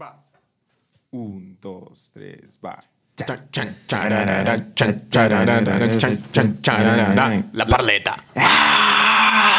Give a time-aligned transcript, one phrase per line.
[0.00, 0.16] Va.
[1.10, 2.80] Un, dos, tres, va.
[7.52, 8.22] La parleta.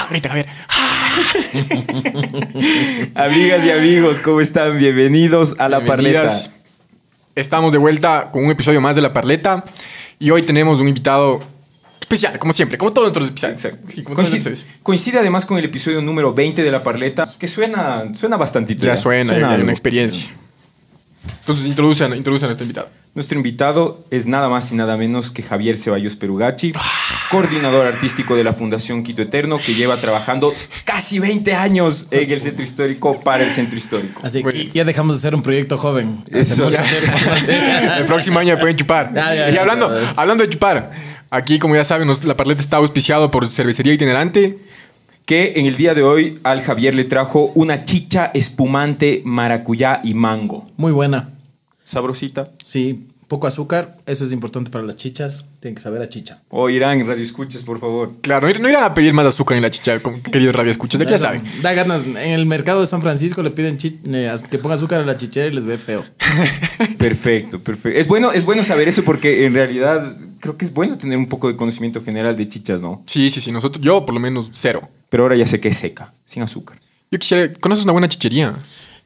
[0.09, 0.45] Grita Javier.
[3.15, 4.77] Amigas y amigos, ¿cómo están?
[4.77, 6.21] Bienvenidos a La Parleta.
[6.21, 6.55] Bienvenidas.
[7.35, 9.65] Estamos de vuelta con un episodio más de La Parleta.
[10.19, 11.43] Y hoy tenemos un invitado
[12.09, 13.65] especial, como siempre, como todos nuestros episodios.
[13.65, 13.91] Exacto.
[13.91, 14.83] Sí, como Coincide, nuestros episodios.
[14.83, 18.85] coincide además con el episodio número 20 de La Parleta, que suena, suena bastantito.
[18.85, 19.63] Ya suena, ya hay algo.
[19.63, 20.27] una experiencia.
[21.41, 22.89] Entonces, introducen, introducen a nuestro invitado.
[23.15, 26.73] Nuestro invitado es nada más y nada menos que Javier Ceballos Perugachi,
[27.31, 30.53] coordinador artístico de la Fundación Quito Eterno, que lleva trabajando
[30.85, 34.21] casi 20 años en el centro histórico para el centro histórico.
[34.23, 34.71] Así que bien.
[34.73, 36.23] ya dejamos de ser un proyecto joven.
[36.27, 36.83] Hace Eso, mucho ya.
[36.83, 37.17] tiempo.
[37.97, 39.11] El próximo año me pueden chupar.
[39.13, 40.13] Ya, ya, y hablando, ya.
[40.15, 40.91] hablando de chupar,
[41.31, 44.59] aquí, como ya saben, la parleta está auspiciado por cervecería itinerante.
[45.29, 50.15] Que en el día de hoy al Javier le trajo una chicha espumante maracuyá y
[50.15, 50.65] mango.
[50.75, 51.29] Muy buena.
[51.85, 52.49] Sabrosita.
[52.63, 53.95] Sí, poco azúcar.
[54.07, 55.49] Eso es importante para las chichas.
[55.59, 56.41] Tienen que saber a chicha.
[56.49, 58.11] O Irán, radio escuchas, por favor.
[58.21, 60.71] Claro, no ir- no irán a pedir más azúcar en la chicha, como queridos radio
[60.71, 61.43] escuchas, ya saben.
[61.61, 62.01] Da ganas.
[62.07, 63.77] En el mercado de San Francisco le piden
[64.11, 66.03] eh, que ponga azúcar a la chichera y les ve feo.
[66.97, 67.99] Perfecto, perfecto.
[67.99, 71.27] Es bueno, es bueno saber eso porque en realidad creo que es bueno tener un
[71.29, 73.03] poco de conocimiento general de chichas, ¿no?
[73.05, 74.89] Sí, sí, sí, nosotros, yo por lo menos cero.
[75.09, 76.79] Pero ahora ya sé que es seca, sin azúcar.
[77.11, 78.53] Yo quisiera, ¿conoces una buena chichería?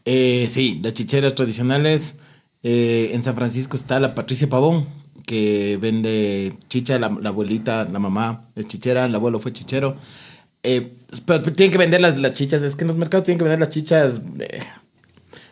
[0.05, 2.15] Eh, sí, las chicheras tradicionales.
[2.63, 4.85] eh, en San Francisco está la Patricia Pavón,
[5.25, 9.95] que vende chicha, la, la abuelita, la mamá es chichera, el abuelo fue chichero.
[10.63, 10.91] Eh,
[11.25, 13.59] pero, tienen que vender las, las chichas, es que en los mercados tienen que vender
[13.59, 14.21] las chichas.
[14.39, 14.59] eh,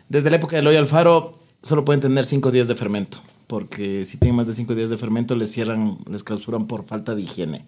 [0.08, 4.18] desde la época del hoyo Alfaro, solo pueden tener cinco días de fermento, porque si
[4.18, 7.64] tienen más de cinco días de fermento, les cierran, les clausuran por falta de higiene.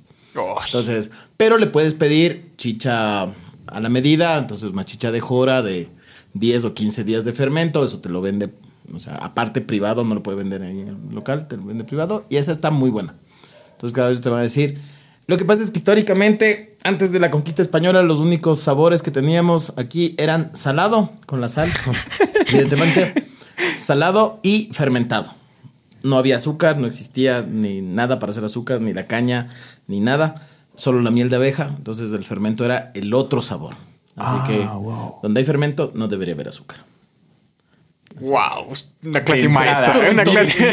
[0.67, 5.89] Entonces, pero le puedes pedir chicha a la medida, entonces una chicha de jora de
[6.35, 8.51] 10 o 15 días de fermento, eso te lo vende,
[8.93, 11.85] o sea, aparte privado, no lo puede vender ahí en el local, te lo vende
[11.85, 13.15] privado y esa está muy buena.
[13.73, 14.81] Entonces cada vez te van a decir,
[15.27, 19.11] lo que pasa es que históricamente, antes de la conquista española, los únicos sabores que
[19.11, 21.71] teníamos aquí eran salado, con la sal,
[22.49, 23.15] evidentemente,
[23.77, 25.44] salado y fermentado
[26.05, 29.49] no había azúcar, no existía ni nada para hacer azúcar, ni la caña,
[29.89, 30.37] ni nada,
[30.77, 33.75] solo la miel de abeja, entonces el fermento era el otro sabor.
[34.17, 34.65] Así que
[35.25, 36.85] donde hay fermento no debería haber azúcar.
[38.21, 38.69] Wow,
[39.03, 39.81] una clase Pensada.
[39.89, 40.11] maestra.
[40.13, 40.69] Una clase.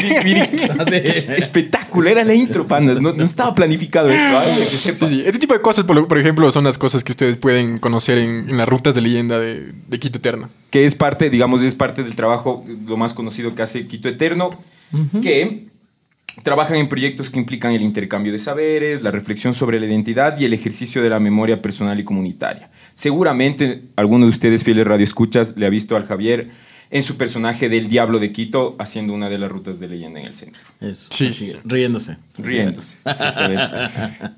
[0.78, 0.94] Así.
[1.36, 3.00] Espectáculo, era la intro, pandas.
[3.00, 4.60] No, no estaba planificado esto.
[4.60, 5.08] que sepa.
[5.08, 5.22] Sí, sí.
[5.26, 8.18] Este tipo de cosas, por, lo- por ejemplo, son las cosas que ustedes pueden conocer
[8.18, 10.48] en, en las rutas de leyenda de, de Quito Eterna.
[10.70, 14.50] Que es parte, digamos, es parte del trabajo, lo más conocido que hace Quito Eterno,
[15.22, 15.66] que
[16.44, 20.44] trabajan en proyectos que implican el intercambio de saberes, la reflexión sobre la identidad y
[20.44, 22.70] el ejercicio de la memoria personal y comunitaria.
[22.94, 26.50] Seguramente alguno de ustedes, fieles radioescuchas, le ha visto al Javier
[26.90, 30.26] en su personaje del Diablo de Quito haciendo una de las rutas de leyenda en
[30.26, 30.60] el centro.
[30.80, 31.56] Eso, Sí, sí, sí.
[31.64, 32.18] riéndose.
[32.38, 32.98] Riéndose.
[33.04, 33.64] exactamente.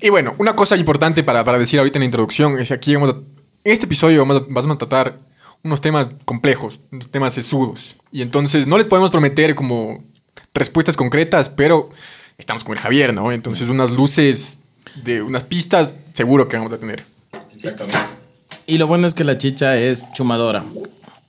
[0.01, 2.95] Y bueno, una cosa importante para, para decir ahorita en la introducción es que aquí
[2.95, 5.17] vamos a, en este episodio vamos a, vamos a tratar
[5.63, 7.97] unos temas complejos, unos temas sesudos.
[8.11, 10.01] Y entonces no les podemos prometer como
[10.55, 11.89] respuestas concretas, pero
[12.37, 13.31] estamos con el Javier, ¿no?
[13.31, 14.61] Entonces unas luces
[15.03, 17.03] de unas pistas seguro que vamos a tener.
[17.53, 17.99] Exactamente.
[18.65, 20.63] Y lo bueno es que la chicha es chumadora.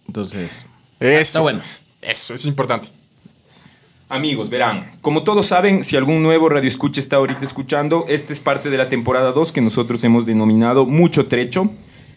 [0.06, 0.64] Entonces,
[1.00, 1.20] Eso.
[1.20, 1.60] Está bueno.
[2.00, 2.88] Eso, eso es importante.
[4.08, 8.38] Amigos, verán, como todos saben, si algún nuevo radio escucha está ahorita escuchando, esta es
[8.38, 11.68] parte de la temporada 2 que nosotros hemos denominado Mucho Trecho,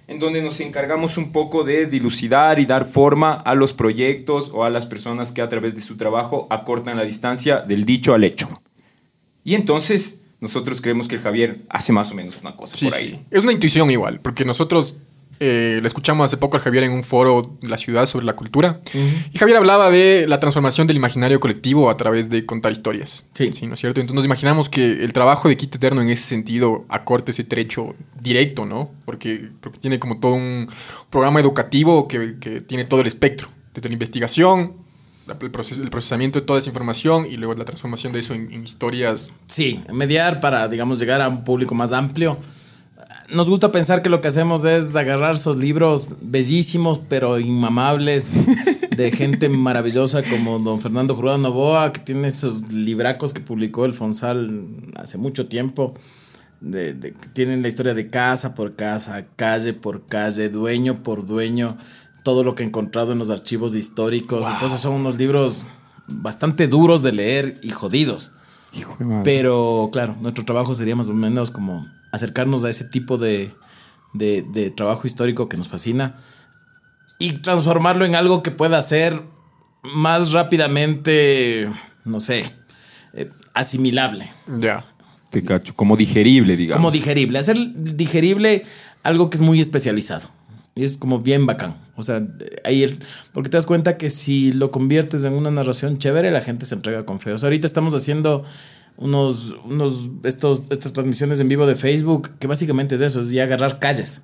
[0.09, 4.63] en donde nos encargamos un poco de dilucidar y dar forma a los proyectos o
[4.63, 8.23] a las personas que a través de su trabajo acortan la distancia del dicho al
[8.23, 8.49] hecho.
[9.43, 12.95] Y entonces, nosotros creemos que el Javier hace más o menos una cosa Sí, por
[12.95, 13.09] ahí.
[13.11, 13.19] sí.
[13.29, 14.95] Es una intuición igual, porque nosotros
[15.39, 18.33] eh, le escuchamos hace poco al Javier en un foro de la ciudad sobre la
[18.33, 18.79] cultura.
[19.31, 23.27] Y Javier hablaba de la transformación del imaginario colectivo a través de contar historias.
[23.33, 23.51] Sí.
[23.67, 24.01] ¿no es cierto?
[24.01, 27.95] Entonces nos imaginamos que el trabajo de Quito Eterno en ese sentido acorta ese trecho
[28.21, 28.89] directo, ¿no?
[29.05, 30.67] Porque, porque tiene como todo un
[31.09, 34.73] programa educativo que, que tiene todo el espectro, desde la investigación,
[35.27, 38.51] el, proces- el procesamiento de toda esa información y luego la transformación de eso en,
[38.51, 39.31] en historias.
[39.45, 42.37] Sí, mediar para, digamos, llegar a un público más amplio.
[43.31, 48.31] Nos gusta pensar que lo que hacemos es agarrar esos libros bellísimos pero inmamables
[48.97, 53.93] de gente maravillosa como don Fernando Jurado Novoa, que tiene esos libracos que publicó el
[53.93, 54.65] Fonsal
[54.95, 55.93] hace mucho tiempo,
[56.61, 61.77] de, de- tienen la historia de casa por casa, calle por calle, dueño por dueño,
[62.23, 64.45] todo lo que he encontrado en los archivos históricos.
[64.53, 65.63] Entonces son unos libros
[66.07, 68.31] bastante duros de leer y jodidos.
[68.73, 69.21] Hijo de madre.
[69.23, 73.53] Pero claro, nuestro trabajo sería más o menos como acercarnos a ese tipo de,
[74.13, 76.15] de, de trabajo histórico que nos fascina
[77.19, 79.21] y transformarlo en algo que pueda ser
[79.95, 81.69] más rápidamente,
[82.05, 82.43] no sé,
[83.13, 84.29] eh, asimilable.
[84.59, 84.83] Ya.
[85.31, 86.77] Te cacho, como digerible, digamos.
[86.77, 87.37] Como digerible.
[87.39, 88.63] Hacer digerible
[89.03, 90.29] algo que es muy especializado.
[90.75, 91.75] Y es como bien bacán.
[91.95, 92.25] O sea,
[92.63, 92.97] ahí el-
[93.33, 96.75] porque te das cuenta que si lo conviertes en una narración chévere, la gente se
[96.75, 97.33] entrega con fe.
[97.33, 98.43] O sea, ahorita estamos haciendo
[98.97, 103.43] unos, unos estos, estas transmisiones en vivo de Facebook, que básicamente es eso, es ya
[103.43, 104.21] agarrar calles.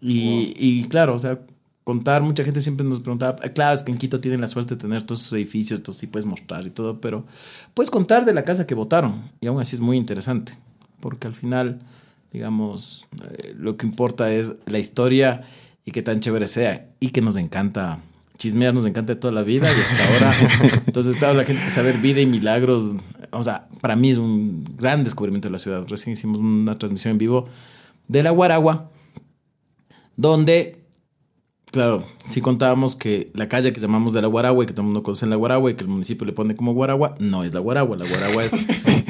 [0.00, 1.38] Y, y claro, o sea,
[1.84, 4.74] contar, mucha gente siempre nos preguntaba, "Ah, claro, es que en Quito tienen la suerte
[4.74, 7.26] de tener todos sus edificios, entonces sí puedes mostrar y todo, pero
[7.74, 10.54] puedes contar de la casa que votaron, y aún así es muy interesante,
[11.00, 11.80] porque al final,
[12.32, 15.44] digamos, eh, lo que importa es la historia
[15.84, 18.00] y que tan chévere sea, y que nos encanta
[18.38, 20.34] chismear, nos encanta toda la vida, y hasta ahora,
[20.86, 22.94] entonces toda la gente que saber vida y milagros,
[23.30, 27.12] o sea, para mí es un gran descubrimiento de la ciudad, recién hicimos una transmisión
[27.12, 27.46] en vivo
[28.08, 28.90] de la Guaragua,
[30.16, 30.83] donde,
[31.74, 34.86] claro, sí contábamos que la calle que llamamos de la Guaragua y que todo el
[34.86, 37.52] mundo conoce en la Guaragua y que el municipio le pone como Guaragua, no es
[37.52, 38.52] la Guaragua, la Guaragua es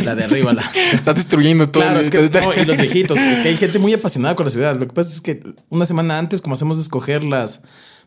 [0.05, 0.53] la de arriba.
[0.53, 0.63] La...
[0.93, 1.83] Estás destruyendo todo.
[1.85, 4.47] Claro, el- es que, no, y los viejitos, es que hay gente muy apasionada con
[4.47, 4.75] la ciudad.
[4.81, 7.61] Lo que pasa es que una semana antes, como hacemos de escoger las,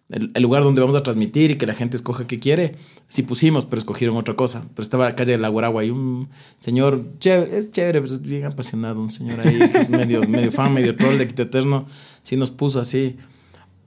[0.09, 2.74] el, el lugar donde vamos a transmitir y que la gente escoja qué quiere,
[3.07, 4.63] sí pusimos, pero escogieron otra cosa.
[4.74, 8.21] Pero estaba la calle de la Guaragua y un señor, chévere, es chévere, pero es
[8.21, 11.86] bien apasionado, un señor ahí que es medio, medio fan, medio troll de Quito Eterno,
[12.24, 13.18] sí nos puso así.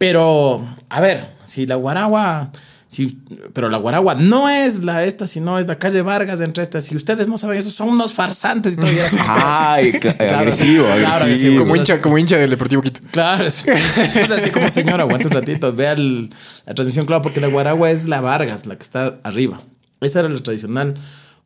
[0.01, 2.51] Pero, a ver, si la Guaragua,
[2.87, 3.19] si,
[3.53, 6.85] pero la Guaragua no es la esta, sino es la calle Vargas entre estas.
[6.85, 8.81] Si ustedes no saben eso, son unos farsantes y
[9.29, 11.23] Ay, cla- Claro, agresivo, claro, agresivo.
[11.25, 11.59] agresivo.
[11.65, 13.01] Como hincha, como hincha del Deportivo Quito.
[13.11, 16.31] Claro, es, es así como señor, aguanta un ratito, vea el-
[16.65, 19.61] la transmisión, claro, porque la Guaragua es la Vargas, la que está arriba.
[20.01, 20.95] Esa era la tradicional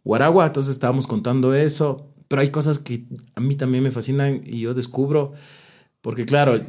[0.04, 3.02] Guaragua, entonces estábamos contando eso, pero hay cosas que
[3.34, 5.32] a mí también me fascinan y yo descubro,
[6.02, 6.60] porque claro,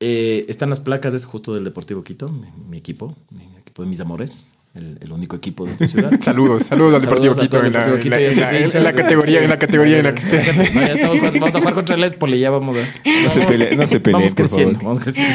[0.00, 3.82] eh, están las placas de este justo del Deportivo Quito, mi, mi equipo, mi equipo
[3.82, 6.10] de mis amores, el, el único equipo de esta ciudad.
[6.20, 10.04] Saludos, saludos al Deportivo Quito en la, en en en categoría, en la categoría en
[10.04, 10.52] la que esté.
[10.74, 12.80] No, ya estamos jugando- vamos a jugar contra el Espoli, ya vamos a.
[13.24, 14.84] No se peleen, no se peleen, Vamos por creciendo, favor.
[14.84, 15.34] vamos creciendo.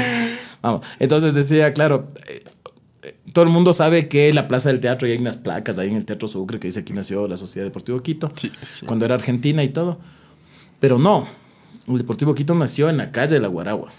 [0.62, 0.82] Vamos.
[1.00, 2.44] Entonces decía, claro, eh,
[3.04, 5.90] eh, todo el mundo sabe que la Plaza del Teatro y hay unas placas ahí
[5.90, 8.86] en el Teatro Sucre que dice aquí nació la Sociedad Deportivo Quito, Sí, sí.
[8.88, 10.00] cuando era Argentina y todo.
[10.80, 11.28] Pero no,
[11.88, 13.92] el Deportivo Quito nació en la calle de la Guaragua,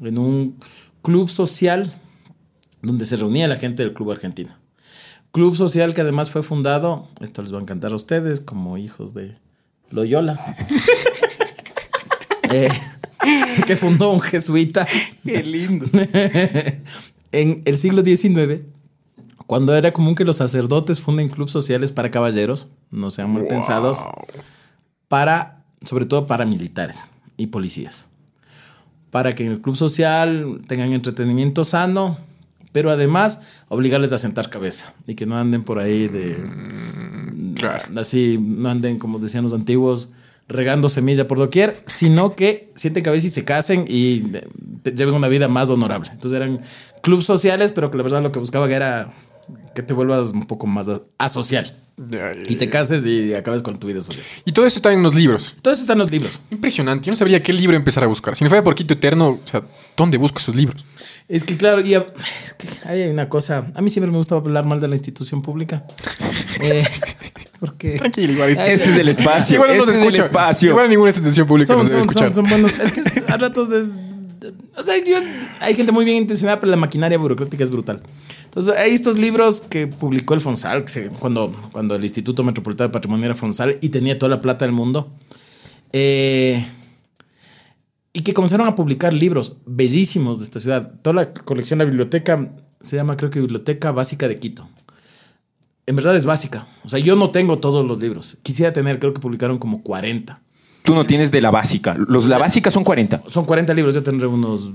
[0.00, 0.58] en un
[1.02, 1.92] club social
[2.82, 4.58] donde se reunía la gente del Club Argentina.
[5.32, 9.14] Club social que además fue fundado, esto les va a encantar a ustedes, como hijos
[9.14, 9.36] de
[9.90, 10.38] Loyola.
[12.50, 12.68] Eh,
[13.66, 14.86] que fundó un jesuita
[15.24, 15.86] Qué lindo.
[17.32, 18.62] en el siglo XIX,
[19.46, 23.98] cuando era común que los sacerdotes funden clubes sociales para caballeros, no sean mal pensados,
[25.08, 28.06] para, sobre todo para militares y policías.
[29.14, 32.18] Para que en el club social tengan entretenimiento sano,
[32.72, 36.36] pero además obligarles a sentar cabeza y que no anden por ahí de.
[37.96, 40.08] Así, no anden, como decían los antiguos,
[40.48, 45.28] regando semilla por doquier, sino que sienten cabeza y se casen y eh, lleven una
[45.28, 46.10] vida más honorable.
[46.10, 46.60] Entonces eran
[47.00, 49.14] clubes sociales, pero que la verdad lo que buscaban era
[49.76, 50.88] que te vuelvas un poco más
[51.18, 51.72] asocial
[52.48, 54.24] y te cases y acabes con tu vida social.
[54.44, 55.54] Y todo eso está en los libros.
[55.62, 56.40] Todo eso está en los libros.
[56.50, 57.06] Impresionante.
[57.06, 58.34] Yo no sabría qué libro empezar a buscar.
[58.36, 59.62] Si no fuera por Quito Eterno, o sea,
[59.96, 60.84] ¿dónde busco esos libros?
[61.28, 62.04] Es que claro, y a-
[62.42, 65.40] es que hay una cosa, a mí siempre me gusta hablar mal de la institución
[65.42, 65.84] pública.
[66.60, 66.84] Eh,
[67.58, 68.50] porque Tranquilo, igual.
[68.50, 69.56] Este es el espacio.
[69.56, 70.26] Igual no nos este es el escucha.
[70.26, 70.70] espacio.
[70.70, 72.34] Igual ninguna institución pública son, nos debe son, escuchar.
[72.34, 72.78] son, son buenos.
[72.78, 73.90] Es que a ratos es.
[74.76, 75.16] O sea, yo-
[75.60, 78.00] hay gente muy bien intencionada, pero la maquinaria burocrática es brutal.
[78.54, 82.92] Entonces, hay estos libros que publicó el Fonsal, que cuando, cuando el Instituto Metropolitano de
[82.92, 85.10] Patrimonio era Fonsal y tenía toda la plata del mundo.
[85.92, 86.64] Eh,
[88.12, 90.92] y que comenzaron a publicar libros bellísimos de esta ciudad.
[91.02, 92.48] Toda la colección, la biblioteca,
[92.80, 94.68] se llama creo que Biblioteca Básica de Quito.
[95.86, 96.64] En verdad es básica.
[96.84, 98.38] O sea, yo no tengo todos los libros.
[98.44, 100.40] Quisiera tener, creo que publicaron como 40.
[100.84, 101.96] Tú no tienes de la básica.
[102.06, 103.24] Los la básica son 40.
[103.26, 104.70] Son 40 libros, yo tendré unos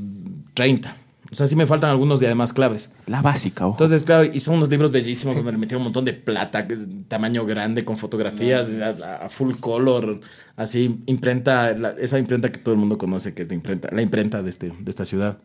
[0.53, 0.93] 30.
[1.31, 2.89] O sea, sí me faltan algunos y además claves.
[3.05, 3.75] La básica, ojo.
[3.75, 6.67] Entonces, claro, y son unos libros bellísimos donde le metieron un montón de plata,
[7.07, 10.19] tamaño grande, con fotografías a, a full color,
[10.55, 14.01] así, imprenta, la- esa imprenta que todo el mundo conoce, que es la imprenta, la
[14.01, 15.38] imprenta de, este, de esta ciudad.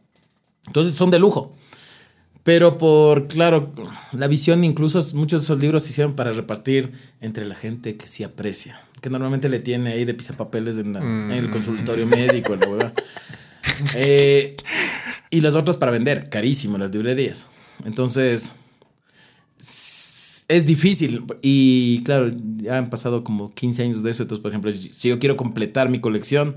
[0.67, 1.55] Entonces, son de lujo.
[2.45, 3.73] Pero por, claro,
[4.13, 8.07] la visión, incluso muchos de esos libros se hicieron para repartir entre la gente que
[8.07, 12.55] sí aprecia, que normalmente le tiene ahí de pisapapeles en, la- en el consultorio médico,
[12.55, 12.93] en la huevada.
[13.97, 14.57] Eh,
[15.35, 17.47] y las otras para vender, carísimo, las librerías.
[17.85, 18.55] Entonces,
[20.47, 21.25] es difícil.
[21.43, 24.23] Y claro, ya han pasado como 15 años de eso.
[24.23, 26.55] Entonces, por ejemplo, si yo quiero completar mi colección,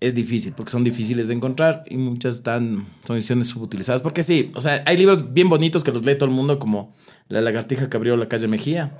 [0.00, 4.00] es difícil, porque son difíciles de encontrar y muchas están, son ediciones subutilizadas.
[4.00, 6.94] Porque sí, o sea, hay libros bien bonitos que los lee todo el mundo, como
[7.28, 8.98] La lagartija que abrió la calle Mejía,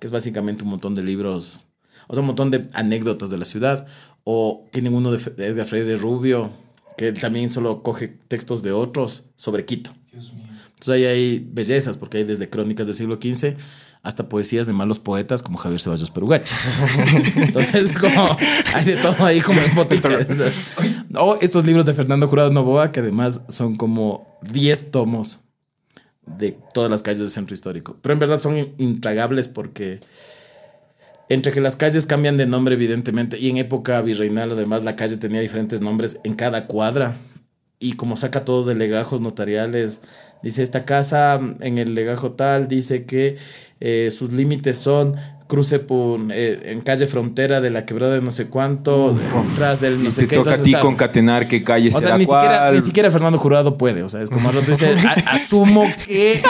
[0.00, 1.60] que es básicamente un montón de libros,
[2.08, 3.86] o sea, un montón de anécdotas de la ciudad.
[4.24, 6.50] O tienen uno de Edgar Freire Rubio,
[6.96, 9.90] que también solo coge textos de otros sobre Quito.
[10.12, 13.54] Entonces ahí hay bellezas, porque hay desde crónicas del siglo XV
[14.02, 16.54] hasta poesías de malos poetas como Javier Ceballos Perugachi.
[17.36, 18.36] Entonces, como
[18.74, 19.70] hay de todo ahí como en.
[21.16, 25.40] O estos libros de Fernando Jurado Novoa, que además son como 10 tomos
[26.26, 27.98] de todas las calles del centro histórico.
[28.00, 30.00] Pero en verdad son in- intragables porque
[31.30, 35.16] entre que las calles cambian de nombre evidentemente y en época virreinal además la calle
[35.16, 37.16] tenía diferentes nombres en cada cuadra
[37.78, 40.02] y como saca todo de legajos notariales,
[40.42, 43.36] dice esta casa en el legajo tal, dice que
[43.80, 48.30] eh, sus límites son cruce por, eh, en calle frontera de la quebrada de no
[48.32, 49.18] sé cuánto,
[49.56, 50.36] tras del no sé te qué.
[50.36, 53.76] toca a ti concatenar qué calle o sea, será ni siquiera, ni siquiera Fernando Jurado
[53.78, 54.02] puede.
[54.04, 56.40] O sea, es como al rato dice, "A- asumo que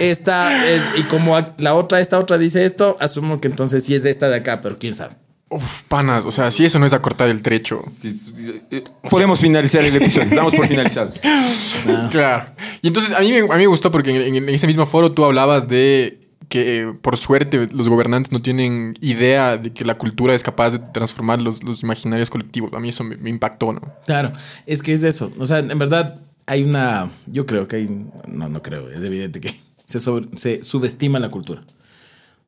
[0.00, 4.02] esta es, y como la otra, esta otra dice esto, asumo que entonces sí es
[4.02, 5.14] de esta de acá, pero quién sabe.
[5.50, 7.82] Uf, panas, o sea, si eso no es acortar el trecho.
[7.88, 10.34] Sí, sí, eh, Podemos finalizar el episodio.
[10.34, 11.12] Damos por finalizado.
[12.10, 12.46] Claro.
[12.82, 15.12] Y entonces a mí, me- a mí me gustó porque en, en ese mismo foro
[15.12, 19.96] tú hablabas de que eh, por suerte los gobernantes no tienen idea de que la
[19.98, 22.72] cultura es capaz de transformar los, los imaginarios colectivos.
[22.72, 23.80] A mí eso me, me impactó, ¿no?
[24.06, 24.32] Claro,
[24.66, 25.30] es que es de eso.
[25.38, 26.14] O sea, en verdad
[26.46, 29.54] hay una, yo creo que hay, no, no creo, es evidente que
[29.98, 31.62] se, sobre- se subestima la cultura.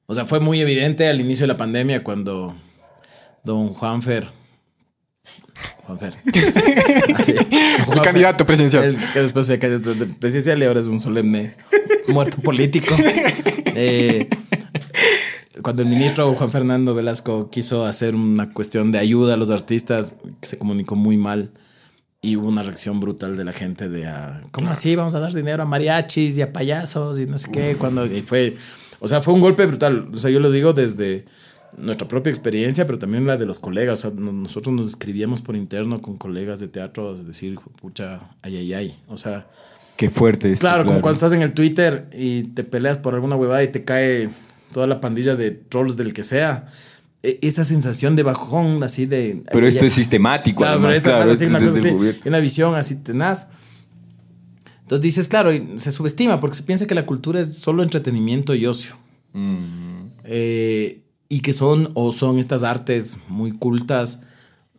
[0.06, 2.54] O sea, fue muy evidente al inicio de la pandemia cuando
[3.44, 4.28] don Juanfer,
[5.84, 6.14] Juanfer,
[7.16, 7.34] así,
[7.84, 8.84] Juanfer, candidato presidencial.
[8.84, 11.52] el que después fue candidato de- presidencial y ahora es un solemne
[12.08, 12.94] muerto político.
[13.78, 14.26] Eh,
[15.60, 20.14] cuando el ministro Juan Fernando Velasco quiso hacer una cuestión de ayuda a los artistas,
[20.40, 21.50] que se comunicó muy mal
[22.26, 25.32] y hubo una reacción brutal de la gente de, ah, ¿cómo así vamos a dar
[25.32, 27.76] dinero a mariachis y a payasos y no sé qué?
[27.78, 28.54] Cuando y fue,
[29.00, 30.08] o sea, fue un golpe brutal.
[30.12, 31.24] O sea, yo lo digo desde
[31.78, 33.98] nuestra propia experiencia, pero también la de los colegas.
[33.98, 38.18] O sea, no- nosotros nos escribíamos por interno con colegas de teatro, es decir, pucha,
[38.42, 38.94] ay, ay, ay.
[39.08, 39.46] O sea,
[39.96, 40.58] Qué fuerte es.
[40.60, 43.82] Claro, como cuando estás en el Twitter y te peleas por alguna huevada y te
[43.84, 44.28] cae
[44.74, 46.66] toda la pandilla de trolls del que sea.
[47.26, 49.42] E- Esa sensación de bajón, así de.
[49.52, 53.48] Pero esto ya- es sistemático, Claro, además, claro, una, cosa así, una visión así tenaz.
[54.82, 58.54] Entonces dices, claro, y se subestima porque se piensa que la cultura es solo entretenimiento
[58.54, 58.96] y ocio.
[60.24, 64.20] Eh, y que son o son estas artes muy cultas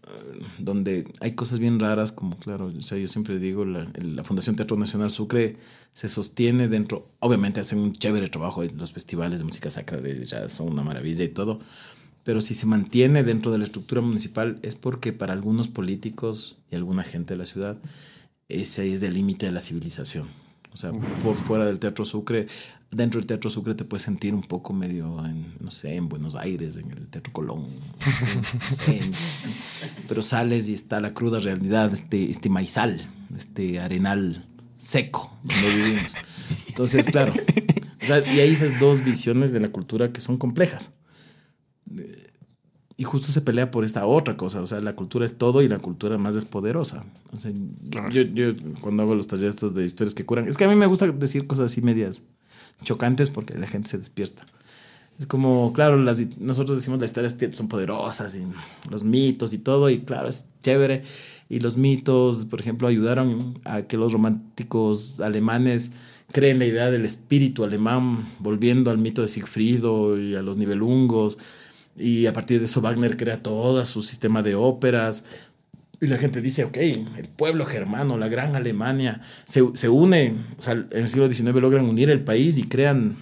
[0.04, 4.56] eh, donde hay cosas bien raras como claro o sea yo siempre digo la Fundación
[4.56, 5.58] Teatro Nacional Sucre
[5.94, 10.24] se sostiene dentro obviamente hacen un chévere trabajo en los festivales de música sacra de
[10.26, 11.60] jazz son una maravilla y todo
[12.28, 16.76] pero si se mantiene dentro de la estructura municipal es porque para algunos políticos y
[16.76, 17.78] alguna gente de la ciudad
[18.50, 20.28] ese es el límite de la civilización.
[20.74, 20.92] O sea,
[21.24, 22.46] por fuera del Teatro Sucre,
[22.92, 26.36] dentro del Teatro Sucre te puedes sentir un poco medio en, no sé, en Buenos
[26.36, 27.64] Aires, en el Teatro Colón.
[27.64, 29.12] no sé, en-
[30.10, 33.02] pero sales y está la cruda realidad, este, este maizal,
[33.38, 34.46] este arenal
[34.78, 36.14] seco donde vivimos.
[36.68, 37.34] Entonces, claro.
[38.04, 40.92] O sea, y hay esas dos visiones de la cultura que son complejas.
[43.00, 44.62] Y justo se pelea por esta otra cosa.
[44.62, 47.06] O sea, la cultura es todo y la cultura más es poderosa.
[47.32, 47.52] O sea,
[48.12, 50.76] yo, yo cuando hago los talleres estos de historias que curan, es que a mí
[50.76, 52.24] me gusta decir cosas así medias
[52.84, 54.46] chocantes porque la gente se despierta.
[55.20, 58.44] Es como, claro, las, nosotros decimos las historias son poderosas y
[58.90, 61.04] los mitos y todo, y claro, es chévere.
[61.50, 65.92] Y los mitos, por ejemplo, ayudaron a que los románticos alemanes
[66.32, 71.38] creen la idea del espíritu alemán, volviendo al mito de Siegfriedo y a los nivelungos.
[71.98, 75.24] Y a partir de eso Wagner crea todo su sistema de óperas.
[76.00, 80.62] Y la gente dice, ok, el pueblo germano, la gran Alemania, se, se une, o
[80.62, 83.16] sea, en el siglo XIX logran unir el país y crean,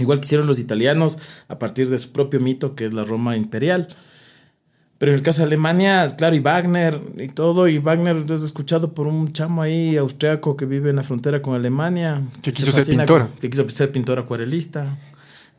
[0.00, 3.36] igual que hicieron los italianos, a partir de su propio mito, que es la Roma
[3.36, 3.86] imperial.
[4.98, 8.94] Pero en el caso de Alemania, claro, y Wagner y todo, y Wagner es escuchado
[8.94, 12.20] por un chamo ahí austriaco que vive en la frontera con Alemania.
[12.42, 13.22] Que se quiso ser fascina pintor.
[13.28, 14.86] con- Que quiso ser pintor acuarelista.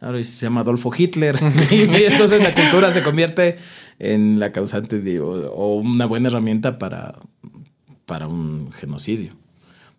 [0.03, 1.39] Ahora se llama Adolfo Hitler.
[1.71, 3.57] y entonces la cultura se convierte
[3.99, 7.15] en la causante de, o, o una buena herramienta para,
[8.05, 9.33] para un genocidio.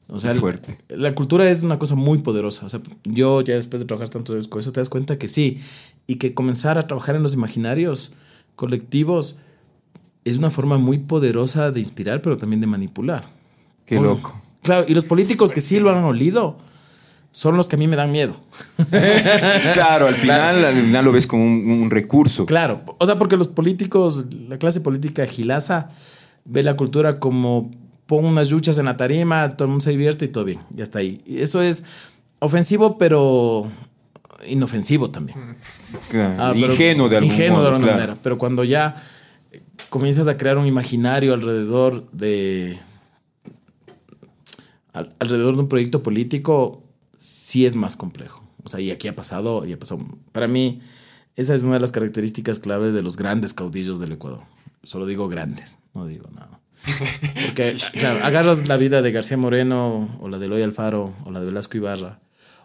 [0.08, 0.78] O sea, fuerte.
[0.88, 2.66] la cultura es una cosa muy poderosa.
[2.66, 5.60] O sea, yo ya después de trabajar tanto con eso te das cuenta que sí.
[6.06, 8.12] Y que comenzar a trabajar en los imaginarios
[8.56, 9.36] colectivos
[10.24, 13.24] es una forma muy poderosa de inspirar, pero también de manipular.
[13.86, 14.40] Qué O- loco.
[14.62, 16.58] Claro, y los políticos que sí lo han olido
[17.36, 18.32] son los que a mí me dan miedo.
[19.74, 22.46] claro, al final, al final lo ves como un, un recurso.
[22.46, 25.90] Claro, o sea, porque los políticos, la clase política gilaza
[26.44, 27.70] ve la cultura como
[28.06, 30.84] pon unas luchas en la tarima, todo el mundo se divierte y todo bien, ya
[30.84, 31.20] está ahí.
[31.26, 31.82] Y eso es
[32.38, 33.66] ofensivo, pero
[34.46, 35.38] inofensivo también.
[36.10, 38.00] Claro, Ah, ingenuo de algún ingenuo modo, de alguna claro.
[38.00, 38.18] manera.
[38.22, 38.94] Pero cuando ya
[39.90, 42.76] comienzas a crear un imaginario alrededor de.
[44.92, 46.82] al- alrededor de un proyecto político,
[47.24, 48.44] sí es más complejo.
[48.62, 50.00] O sea, y aquí ha pasado, y ha pasado.
[50.32, 50.80] Para mí,
[51.36, 54.42] esa es una de las características clave de los grandes caudillos del Ecuador.
[54.82, 56.60] Solo digo grandes, no digo nada.
[57.46, 61.30] Porque o sea, agarras la vida de García Moreno, o la de Eloy Alfaro, o
[61.30, 62.20] la de Velasco Ibarra,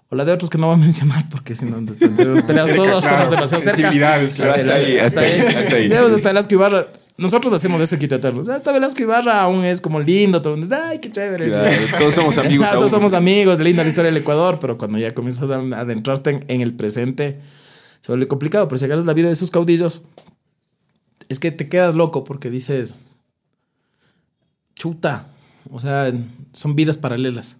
[0.10, 1.78] o la de otros que no voy a mencionar porque si no,
[2.48, 3.24] peleas todos, claro.
[3.24, 3.92] estamos demasiado cerca.
[3.92, 4.26] Claro.
[4.26, 5.92] Hasta ahí, hasta ahí, hasta ahí.
[5.92, 6.88] Hasta Velasco Ibarra.
[7.20, 8.48] Nosotros hacemos eso Eternos.
[8.50, 10.42] Hasta Velasco Ibarra aún es como lindo.
[10.42, 11.48] Todo el mundo dice, ay, qué chévere.
[11.48, 12.92] Claro, todos somos amigos Ah, todos aún.
[12.92, 16.62] somos amigos, linda la historia del Ecuador, pero cuando ya comienzas a adentrarte en, en
[16.62, 17.40] el presente,
[18.02, 18.68] se vuelve complicado.
[18.68, 20.04] Pero si agarras la vida de esos caudillos,
[21.30, 23.02] es que te quedas loco porque dices,
[24.76, 25.28] chuta.
[25.72, 26.12] O sea,
[26.54, 27.58] son vidas paralelas.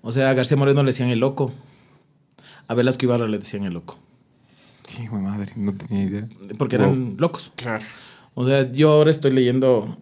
[0.00, 1.52] O sea, a García Moreno le decían el loco.
[2.68, 3.98] A Velasco Ibarra le decían el loco.
[4.88, 6.28] Sí, güey, madre, no tenía idea.
[6.56, 7.52] Porque eran locos.
[7.56, 7.84] Claro.
[8.34, 9.98] O sea, yo ahora estoy leyendo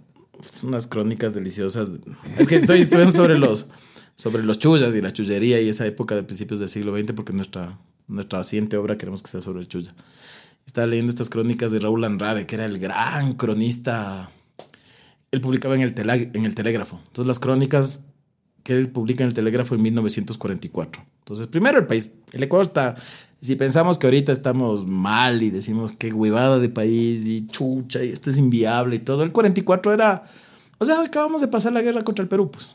[0.63, 1.93] unas crónicas deliciosas.
[2.39, 3.71] Es que estoy estudiando sobre los,
[4.15, 7.33] sobre los chullas y la chullería y esa época de principios del siglo XX, porque
[7.33, 7.79] nuestra,
[8.09, 9.95] nuestra siguiente obra queremos que sea sobre el chulla.
[10.67, 14.29] Estaba leyendo estas crónicas de Raúl Andrade, que era el gran cronista.
[15.31, 15.95] Él publicaba en el,
[16.35, 16.99] en el Telégrafo.
[17.07, 18.01] Entonces, las crónicas
[18.67, 21.05] que él publica en el Telégrafo en 1944.
[21.21, 22.97] Entonces, primero el país, el Ecuador está,
[23.41, 28.11] si pensamos que ahorita estamos mal y decimos qué huevada de país y chucha y
[28.11, 30.25] esto es inviable y todo, el 44 era,
[30.79, 32.69] o sea, acabamos de pasar la guerra contra el Perú, pues.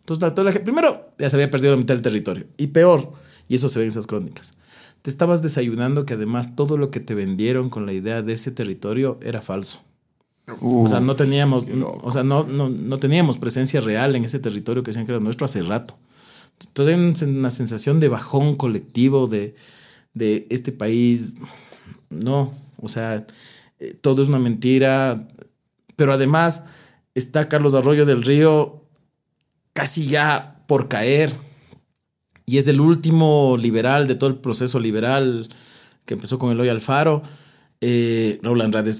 [0.00, 3.12] Entonces, toda la gente- primero ya se había perdido la mitad del territorio y peor,
[3.48, 4.54] y eso se ve en esas crónicas,
[5.02, 8.50] te estabas desayunando que además todo lo que te vendieron con la idea de ese
[8.50, 9.80] territorio era falso.
[10.60, 11.66] O sea, no teníamos,
[12.02, 15.20] o sea, no, no, no teníamos presencia real en ese territorio que decían que era
[15.20, 15.96] nuestro hace rato.
[16.66, 19.54] Entonces hay una sensación de bajón colectivo de,
[20.14, 21.34] de este país.
[22.10, 23.26] No, o sea,
[23.80, 25.26] eh, todo es una mentira.
[25.96, 26.64] Pero además
[27.14, 28.84] está Carlos Arroyo del Río
[29.72, 31.32] casi ya por caer.
[32.46, 35.48] Y es el último liberal de todo el proceso liberal
[36.04, 37.22] que empezó con Eloy Alfaro.
[37.80, 38.92] Eh, Raúl Andrade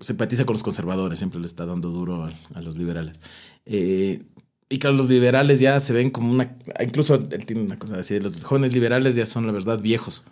[0.00, 3.20] simpatiza con los conservadores, siempre le está dando duro a, los liberales.
[3.66, 4.22] Eh,
[4.68, 6.56] y claro, los liberales ya se ven como una.
[6.80, 10.24] Incluso él tiene una cosa así: los jóvenes liberales ya son, la verdad, viejos,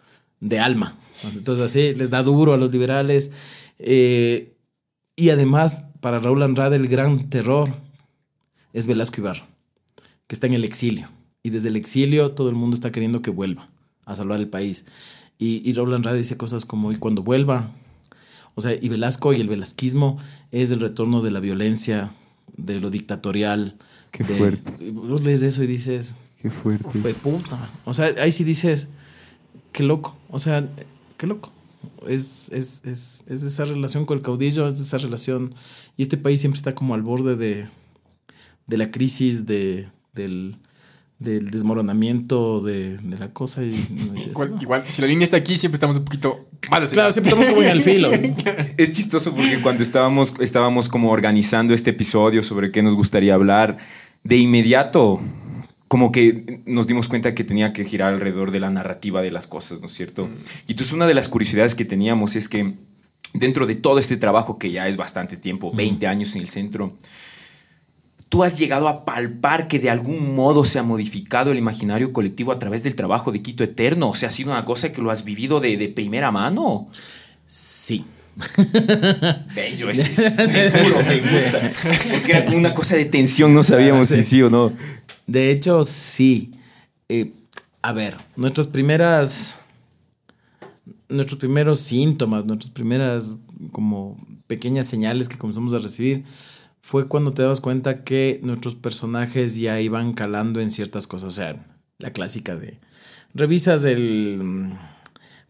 [0.45, 0.95] de alma.
[1.35, 3.31] Entonces, así les da duro a los liberales.
[3.79, 4.53] Eh,
[5.17, 7.69] y además, para Raúl Andrade, el gran terror
[8.73, 9.45] es Velasco Ibarra,
[10.27, 11.09] que está en el exilio.
[11.43, 13.67] Y desde el exilio, todo el mundo está queriendo que vuelva
[14.05, 14.85] a salvar el país.
[15.39, 17.71] Y, y Raúl Andrade dice cosas como: y cuando vuelva.
[18.55, 20.19] O sea, y Velasco y el velasquismo
[20.53, 22.11] es el retorno de la violencia,
[22.57, 23.77] de lo dictatorial.
[24.13, 24.91] Qué de- fuerte.
[24.93, 27.01] Vos lees eso y dices, Qué fuerte.
[27.01, 27.59] "Jue puta.
[27.85, 28.89] O sea, ahí sí dices,
[29.75, 30.17] qué loco.
[30.31, 30.67] O sea,
[31.19, 31.53] qué loco.
[32.09, 35.55] Es, es, es, es esa relación con el caudillo, es esa relación.
[35.99, 37.67] Y este país siempre está como al borde de,
[38.67, 40.57] de la crisis, de, del,
[41.19, 43.63] del desmoronamiento de, de la cosa.
[43.63, 43.75] Y,
[44.31, 47.31] Igual, igual, si la línea está aquí, siempre estamos un poquito más hacia Claro, siempre
[47.31, 48.11] estamos como en el filo.
[48.79, 53.77] Es chistoso porque cuando estábamos, estábamos como organizando este episodio sobre qué nos gustaría hablar,
[54.23, 55.21] de inmediato
[55.89, 59.47] como que nos dimos cuenta que tenía que girar alrededor de la narrativa de las
[59.47, 60.29] cosas, ¿no es cierto?
[60.67, 62.75] Y entonces una de las curiosidades que teníamos es que
[63.33, 66.97] dentro de todo este trabajo que ya es bastante tiempo, 20 años en el centro,
[68.29, 72.53] tú has llegado a palpar que de algún modo se ha modificado el imaginario colectivo
[72.53, 74.11] a través del trabajo de Quito Eterno.
[74.11, 76.89] O sea, ha sido una cosa que lo has vivido de, de primera mano.
[77.47, 78.05] Sí.
[79.55, 81.73] Bello, ese es seguro, me gusta.
[82.11, 84.73] Porque era como una cosa de tensión, no sabíamos si sí o no.
[85.27, 86.53] De hecho, sí.
[87.09, 87.33] Eh,
[87.83, 89.57] a ver, nuestras primeras.
[91.09, 93.37] Nuestros primeros síntomas, nuestras primeras
[93.73, 96.25] como pequeñas señales que comenzamos a recibir
[96.81, 101.29] fue cuando te dabas cuenta que nuestros personajes ya iban calando en ciertas cosas.
[101.29, 101.67] O sea,
[101.99, 102.81] la clásica de.
[103.33, 104.73] Revisas el mm,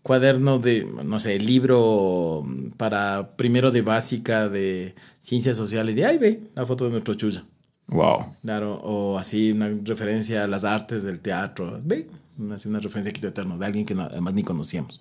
[0.03, 2.45] cuaderno de, no sé, el libro
[2.77, 7.45] para primero de básica de ciencias sociales y ahí ve la foto de nuestro chulla.
[7.89, 8.35] Wow.
[8.43, 11.81] Claro, o así una referencia a las artes del teatro.
[11.85, 15.01] Ve, una, así una referencia a Quito Eterno, de alguien que no- además ni conocíamos.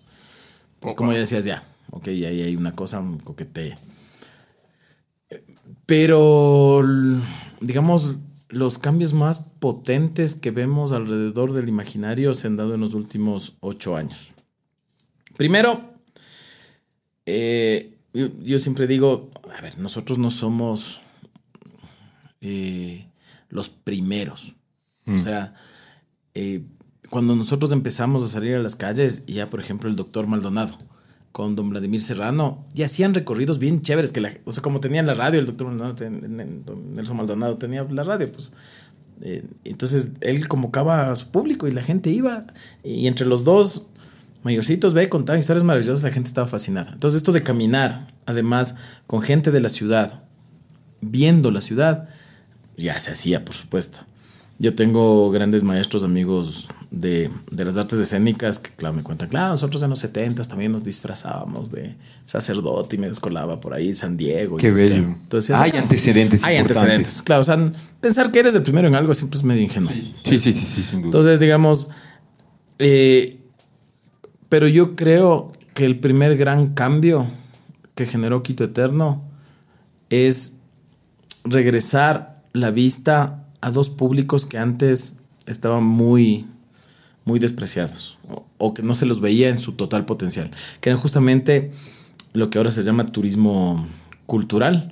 [0.76, 3.76] Entonces, como ya decías, ya, ok, ahí hay una cosa, un coquete.
[5.86, 7.20] Pero, l-
[7.62, 8.16] digamos,
[8.50, 13.56] los cambios más potentes que vemos alrededor del imaginario se han dado en los últimos
[13.62, 14.32] ocho años.
[15.38, 15.82] Primero,
[17.26, 21.00] eh, yo, yo siempre digo, a ver, nosotros no somos
[22.44, 23.08] eh,
[23.50, 24.54] los primeros.
[25.08, 25.54] O sea,
[26.36, 26.64] eh,
[27.10, 30.78] cuando nosotros empezamos a salir a las calles, ya por ejemplo el doctor Maldonado
[31.32, 35.08] con don Vladimir Serrano, y hacían recorridos bien chéveres, que la, o sea, como tenían
[35.08, 38.52] la radio, el doctor Maldonado, ten- don Nelson Maldonado tenía la radio, pues
[39.22, 42.46] eh, entonces él convocaba a su público y la gente iba,
[42.84, 43.88] y entre los dos
[44.44, 46.92] mayorcitos, ve, contaban historias maravillosas, la gente estaba fascinada.
[46.94, 48.76] Entonces esto de caminar, además,
[49.08, 50.24] con gente de la ciudad,
[51.02, 52.10] viendo la ciudad,
[52.78, 54.02] ya se hacía, por supuesto.
[54.60, 59.50] Yo tengo grandes maestros, amigos de, de las artes escénicas que, claro, me cuentan, claro,
[59.54, 64.16] nosotros en los 70 también nos disfrazábamos de sacerdote y me descolaba por ahí San
[64.16, 64.60] Diego.
[64.60, 64.82] y Qué qué.
[64.84, 64.96] bello.
[64.96, 66.78] Entonces, Hay ah, antecedentes Hay importantes.
[66.94, 67.42] antecedentes, claro.
[67.42, 69.90] O sea, pensar que eres el primero en algo siempre es medio ingenuo.
[69.92, 71.06] Sí, sí, sí, sí, sin duda.
[71.08, 71.90] Entonces, digamos,
[72.80, 73.40] eh,
[74.50, 77.26] pero yo creo que el primer gran cambio
[77.96, 79.22] que generó Quito Eterno
[80.10, 80.54] es
[81.44, 86.46] regresar la vista a dos públicos que antes estaban muy,
[87.26, 91.02] muy despreciados o, o que no se los veía en su total potencial, que eran
[91.02, 91.72] justamente
[92.34, 93.86] lo que ahora se llama turismo
[94.26, 94.90] cultural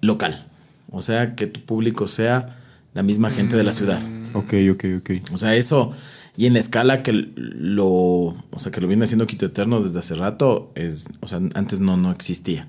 [0.00, 0.44] local.
[0.90, 2.58] O sea, que tu público sea
[2.94, 4.00] la misma gente de la ciudad.
[4.34, 5.10] ok, ok, ok.
[5.32, 5.92] O sea, eso,
[6.36, 9.98] y en la escala que lo, o sea, que lo viene haciendo Quito Eterno desde
[9.98, 12.68] hace rato, es, o sea, antes no, no existía.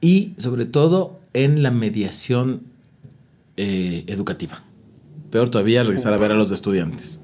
[0.00, 2.62] Y sobre todo en la mediación
[3.62, 4.58] eh, educativa.
[5.30, 7.20] Peor todavía, regresar a ver a los estudiantes.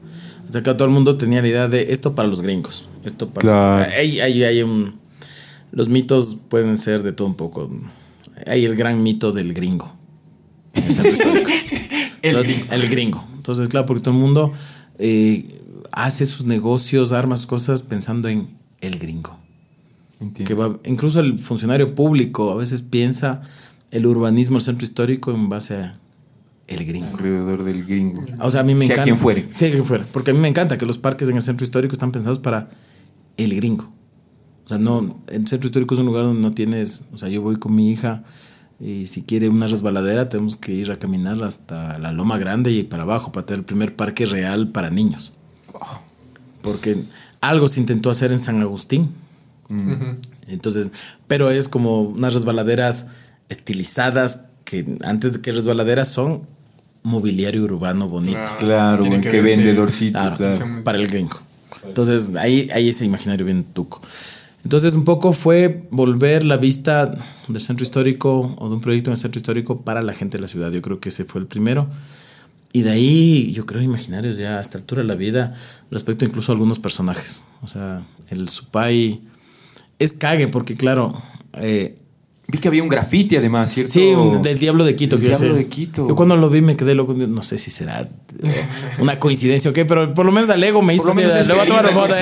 [0.47, 2.91] O sea, que todo el mundo tenía la idea de esto para los gringos.
[3.07, 3.41] Esto para.
[3.41, 3.93] Claro.
[3.99, 4.97] Hay, hay, hay un.
[5.73, 7.69] Los mitos pueden ser de todo un poco.
[8.47, 9.91] Hay el gran mito del gringo.
[10.75, 11.51] en el centro histórico.
[12.21, 13.27] El Entonces, el gringo.
[13.35, 14.53] Entonces, claro, porque todo el mundo
[14.99, 15.47] eh,
[15.91, 18.47] hace sus negocios, arma sus cosas pensando en
[18.83, 19.39] el gringo.
[20.21, 20.49] Entiendo.
[20.49, 23.41] Que va, incluso el funcionario público a veces piensa
[23.91, 25.99] el urbanismo, el centro histórico en base a
[26.69, 27.09] el gringo.
[27.17, 28.23] Alrededor del gringo.
[28.41, 29.05] O sea, a mí me Sea encanta.
[29.05, 29.49] quien fuere.
[29.53, 30.05] Sea quien fuere.
[30.13, 32.69] Porque a mí me encanta que los parques en el centro histórico están pensados para
[33.37, 33.91] el gringo.
[34.65, 37.03] O sea, no, el centro histórico es un lugar donde no tienes.
[37.13, 38.25] O sea, yo voy con mi hija
[38.81, 42.83] y si quiere una resbaladera, tenemos que ir a caminar hasta la Loma Grande y
[42.83, 45.33] para abajo para tener el primer parque real para niños.
[46.63, 46.97] Porque
[47.41, 49.11] algo se intentó hacer en San Agustín.
[50.49, 50.91] Entonces,
[51.27, 53.07] pero es como unas resbaladeras
[53.49, 56.43] estilizadas que antes de que resbaladeras son
[57.07, 58.39] mobiliario urbano bonito.
[58.59, 60.19] Claro, Tiene en que verse- vendedorcito.
[60.19, 60.67] Claro, claro.
[60.85, 61.39] para el gringo.
[61.85, 64.03] Entonces, ahí hay ese imaginario bien tuco.
[64.65, 67.17] Entonces, un poco fue volver la vista
[67.47, 70.43] del centro histórico o de un proyecto en el centro histórico para la gente de
[70.43, 70.73] la ciudad.
[70.73, 71.89] Yo creo que ese fue el primero.
[72.73, 75.55] Y de ahí, yo creo, imaginarios ya a esta altura de la vida,
[75.93, 77.45] respecto incluso a algunos personajes.
[77.63, 79.21] O sea, el Supai
[80.01, 81.17] es cague, porque claro,
[81.55, 81.97] eh,
[82.49, 83.93] Vi que había un graffiti además, ¿cierto?
[83.93, 85.19] Sí, un- del Diablo de Quito.
[85.19, 85.69] Quiero Diablo decir.
[85.69, 86.09] de Quito.
[86.09, 87.13] Yo cuando lo vi me quedé loco.
[87.13, 88.65] No sé si será eh,
[89.01, 91.45] una coincidencia o qué, pero por lo menos al ego me hizo Por lo menos
[91.47, 92.15] le voy a tomar foto.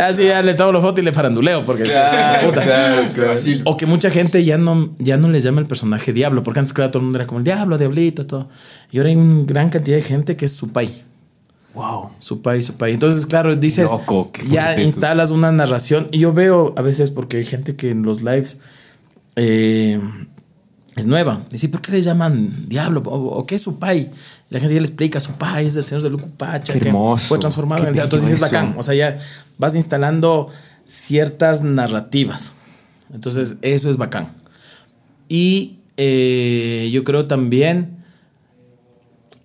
[0.00, 2.60] Así ya le tomo la foto y le faranduleo porque Claro, puta.
[2.60, 3.32] claro, claro.
[3.64, 6.74] O que mucha gente ya no, ya no le llama el personaje Diablo, porque antes
[6.74, 8.50] claro, todo el mundo era como el Diablo, Diablito, todo.
[8.90, 10.90] Y ahora hay una gran cantidad de gente que es su pai.
[11.74, 12.10] Wow.
[12.18, 12.92] Su pai, su pai.
[12.92, 16.08] Entonces, claro, dices, Loco, ya instalas una narración.
[16.12, 18.60] Y yo veo a veces, porque hay gente que en los lives
[19.36, 20.00] eh,
[20.96, 21.40] es nueva.
[21.50, 23.02] Dice, ¿por qué le llaman diablo?
[23.06, 24.10] ¿O, o qué es su pai?
[24.50, 26.74] La gente ya le explica, su pai es del señor de Lucupacha.
[26.74, 26.92] Que.
[27.28, 28.16] Fue transformado en el diablo.
[28.16, 28.74] Entonces es bacán.
[28.76, 29.18] O sea, ya
[29.58, 30.48] vas instalando
[30.84, 32.56] ciertas narrativas.
[33.12, 34.28] Entonces, eso es bacán.
[35.28, 37.96] Y eh, yo creo también,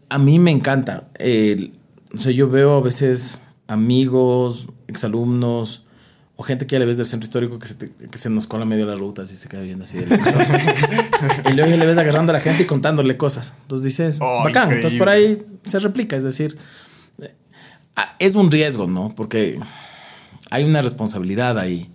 [0.09, 1.07] a mí me encanta.
[1.15, 1.73] el-
[2.13, 5.83] o sea, yo veo a veces amigos, exalumnos
[6.39, 8.45] o gente que ya le ves del centro histórico que se, te- que se nos
[8.47, 9.97] cola medio de la ruta así se queda viendo así.
[9.97, 10.05] de
[11.49, 13.53] y luego ya le ves agarrando a la gente y contándole cosas.
[13.63, 14.71] Entonces dices, Oh, bacán.
[14.71, 16.15] Entonces por ahí se replica.
[16.15, 16.55] Es decir,
[17.21, 17.33] eh,
[17.95, 19.09] ah, es un riesgo, ¿no?
[19.15, 19.59] Porque
[20.51, 21.89] hay una responsabilidad ahí.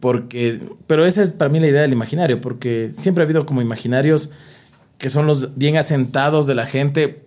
[0.00, 3.62] Porque, pero esa es para mí la idea del imaginario, porque siempre ha habido como
[3.62, 4.30] imaginarios
[4.98, 7.24] que son los bien asentados de la gente.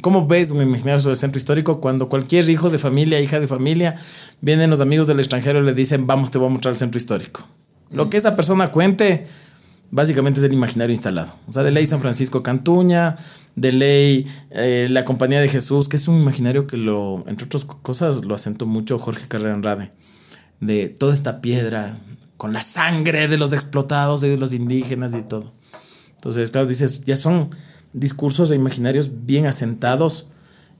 [0.00, 3.46] ¿Cómo ves un imaginario sobre el centro histórico cuando cualquier hijo de familia, hija de
[3.46, 4.00] familia,
[4.40, 6.98] vienen los amigos del extranjero y le dicen, vamos, te voy a mostrar el centro
[6.98, 7.46] histórico?
[7.90, 9.26] Lo que esa persona cuente,
[9.92, 11.32] básicamente es el imaginario instalado.
[11.46, 13.16] O sea, de ley San Francisco Cantuña,
[13.54, 17.64] de ley eh, la Compañía de Jesús, que es un imaginario que lo, entre otras
[17.64, 19.92] cosas, lo asentó mucho Jorge Carrera Andrade
[20.60, 21.96] de toda esta piedra
[22.36, 25.52] con la sangre de los explotados y de los indígenas y todo.
[26.16, 27.50] Entonces, claro, dices, ya son
[27.92, 30.30] discursos e imaginarios bien asentados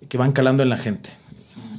[0.09, 1.11] que van calando en la gente.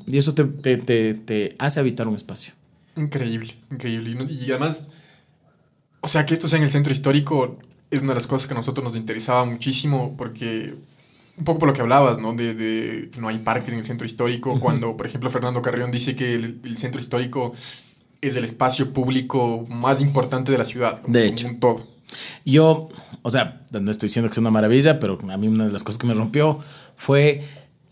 [0.08, 2.54] Y eso te, te, te, te hace habitar un espacio.
[2.96, 4.26] Increíble, increíble.
[4.32, 4.94] Y además,
[6.02, 7.58] o sea, que esto sea en el centro histórico
[7.92, 10.74] es una de las cosas que a nosotros nos interesaba muchísimo porque,
[11.38, 12.34] un poco por lo que hablabas, ¿no?
[12.34, 15.92] De, de que no hay parques en el centro histórico, cuando, por ejemplo, Fernando Carrión
[15.92, 17.54] dice que el, el centro histórico
[18.22, 21.02] es el espacio público más importante de la ciudad.
[21.04, 21.48] De hecho.
[21.48, 21.97] Un todo.
[22.46, 22.90] Yo,
[23.22, 25.84] o sea, no estoy diciendo que sea una maravilla, pero a mí una de las
[25.84, 26.60] cosas que me rompió
[26.96, 27.44] fue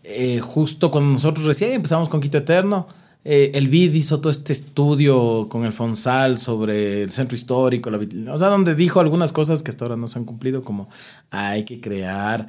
[0.04, 2.88] eh, justo cuando nosotros recién empezamos con Quito Eterno.
[3.24, 7.98] eh, el BID hizo todo este estudio con el Fonsal sobre el centro histórico, la
[8.32, 10.88] o sea, donde dijo algunas cosas que hasta ahora no se han cumplido, como
[11.32, 12.48] hay que crear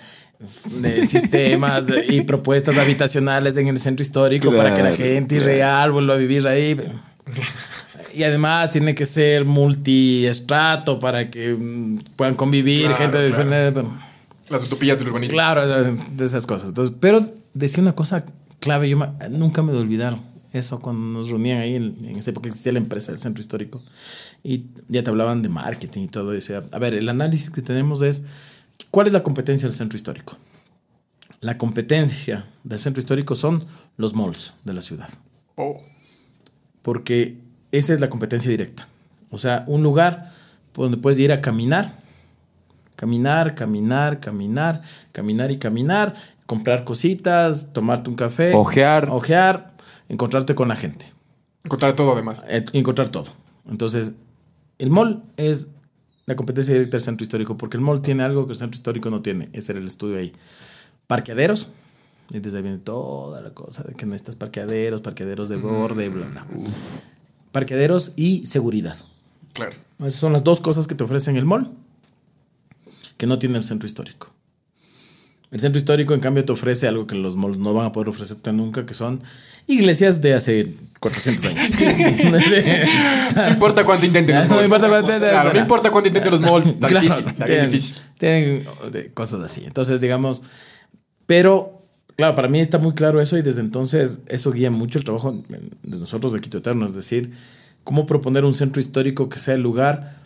[0.85, 5.50] eh, sistemas y propuestas habitacionales en el centro histórico para que la gente claro.
[5.50, 6.76] real vuelva a vivir ahí.
[8.16, 13.92] Y además tiene que ser multiestrato para que mm, puedan convivir Claro, gente de claro.
[14.48, 15.35] Las utopías del urbanismo.
[15.35, 16.68] Claro, de esas cosas.
[16.70, 17.20] Entonces, pero
[17.52, 18.24] decía una cosa
[18.61, 20.16] clave, yo me- nunca me de olvidar
[20.52, 23.83] eso cuando nos reunían ahí en, en esa época existía la empresa del centro histórico
[24.42, 26.55] y ya te hablaban de marketing y todo eso.
[26.72, 28.22] A ver, el análisis que tenemos es
[28.90, 30.37] cuál es la competencia del centro histórico.
[31.40, 33.66] La competencia del centro histórico son
[33.98, 35.11] los malls de la ciudad
[35.57, 35.81] Oh,
[36.83, 37.37] porque
[37.76, 38.88] esa es la competencia directa.
[39.30, 40.32] O sea, un lugar
[40.74, 41.92] donde puedes ir a caminar,
[42.96, 46.14] caminar, caminar, caminar, caminar y caminar,
[46.46, 49.08] comprar cositas, tomarte un café, Ojear.
[49.10, 49.74] ojear,
[50.08, 51.04] encontrarte con la gente,
[51.64, 52.42] encontrar todo además.
[52.48, 53.30] eh, encontrar todo.
[53.68, 54.14] Entonces,
[54.78, 55.68] el mall es
[56.26, 59.10] la competencia directa del centro histórico, porque el mall tiene algo que el centro histórico
[59.10, 59.48] no tiene.
[59.52, 60.32] Ese era el estudio ahí.
[61.06, 61.68] Parqueaderos.
[62.30, 66.26] Y desde ahí viene toda la cosa de que necesitas parqueaderos, parqueaderos de borde, bla,
[66.26, 66.44] bla.
[67.56, 68.98] Parqueaderos y seguridad.
[69.54, 69.72] Claro.
[70.00, 71.70] Esas son las dos cosas que te ofrecen el mall
[73.16, 74.30] que no tiene el centro histórico.
[75.50, 78.10] El centro histórico, en cambio, te ofrece algo que los malls no van a poder
[78.10, 79.22] ofrecerte nunca, que son
[79.68, 81.70] iglesias de hace 400 años.
[83.36, 84.64] No importa cuánto intenten los No malls.
[84.66, 86.66] importa cuánto intenten, Claro, no importa cuánto intenten los malls.
[86.68, 87.26] Está Claro, difícil.
[87.30, 87.96] Está tienen, difícil.
[88.18, 89.64] tienen, de- cosas así.
[89.64, 90.42] Entonces, digamos,
[91.24, 91.75] pero,
[92.16, 95.42] claro, para mí está muy claro eso y desde entonces eso guía mucho el trabajo
[95.48, 97.33] de nosotros de Quito Eterno, es decir,
[97.85, 100.16] cómo proponer un centro histórico que sea el lugar,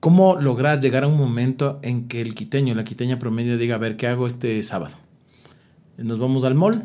[0.00, 3.78] cómo lograr llegar a un momento en que el quiteño, la quiteña promedio diga, a
[3.78, 4.94] ver, ¿qué hago este sábado?
[5.96, 6.84] ¿Nos vamos al mall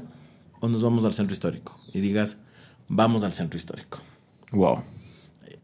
[0.62, 1.80] o nos vamos al centro histórico?
[1.94, 2.40] Y digas,
[2.88, 4.00] vamos al centro histórico
[4.54, 4.82] Wow.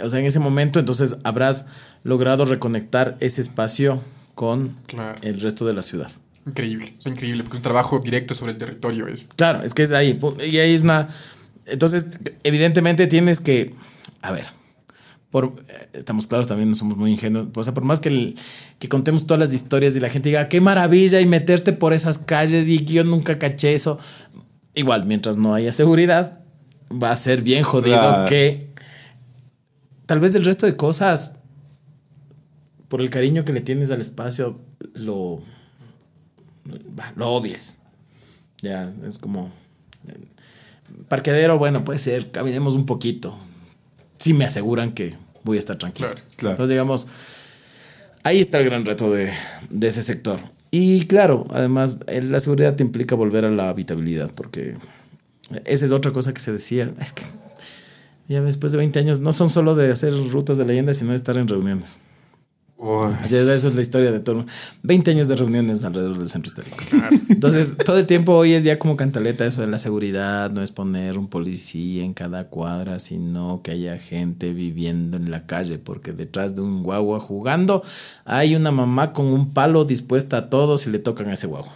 [0.03, 1.65] o sea, en ese momento entonces habrás
[2.03, 4.01] logrado reconectar ese espacio
[4.35, 5.19] con Claro.
[5.23, 6.11] el resto de la ciudad.
[6.47, 6.93] Increíble.
[6.99, 9.07] Es increíble porque es un trabajo directo sobre el territorio.
[9.07, 9.25] Es.
[9.35, 10.19] Claro, es que es de ahí.
[10.49, 11.09] Y ahí es una...
[11.65, 13.73] Entonces, evidentemente tienes que...
[14.21, 14.45] A ver,
[15.29, 17.49] por, eh, estamos claros también, no somos muy ingenuos.
[17.55, 18.35] O sea, por más que, el-
[18.79, 22.17] que contemos todas las historias y la gente diga, qué maravilla y meterte por esas
[22.19, 23.99] calles y que yo nunca caché eso.
[24.73, 26.39] Igual, mientras no haya seguridad,
[26.91, 28.25] va a ser bien jodido Claro.
[28.27, 28.69] que
[30.05, 31.37] tal vez el resto de cosas,
[32.87, 34.61] por el cariño que le tienes al espacio,
[34.93, 35.41] lo,
[37.15, 37.79] lo obvies.
[38.61, 39.51] Ya, es como...
[40.07, 40.13] eh,
[41.09, 43.37] Parqueadero, bueno, puede ser, caminemos un poquito.
[44.17, 46.07] Sí me aseguran que voy a estar tranquilo.
[46.09, 46.51] Claro, claro.
[46.53, 47.07] Entonces, digamos,
[48.23, 49.31] ahí está el gran reto de,
[49.69, 50.39] de ese sector.
[50.71, 54.75] Y claro, además, la seguridad te implica volver a la habitabilidad, porque
[55.65, 56.91] esa es otra cosa que se decía.
[56.99, 57.23] Es que
[58.27, 61.15] ya después de 20 años no son solo de hacer rutas de leyenda, sino de
[61.15, 61.99] estar en reuniones.
[62.79, 64.45] Ya Eso es la historia de todo.
[64.83, 66.77] 20 años de reuniones alrededor del centro histórico.
[67.27, 70.69] Entonces, todo el tiempo hoy es ya como cantaleta eso de la seguridad, no es
[70.71, 76.13] poner un policía en cada cuadra, sino que haya gente viviendo en la calle, porque
[76.13, 77.83] detrás de un guagua jugando
[78.25, 81.73] hay una mamá con un palo dispuesta a todos y le tocan a ese guagua.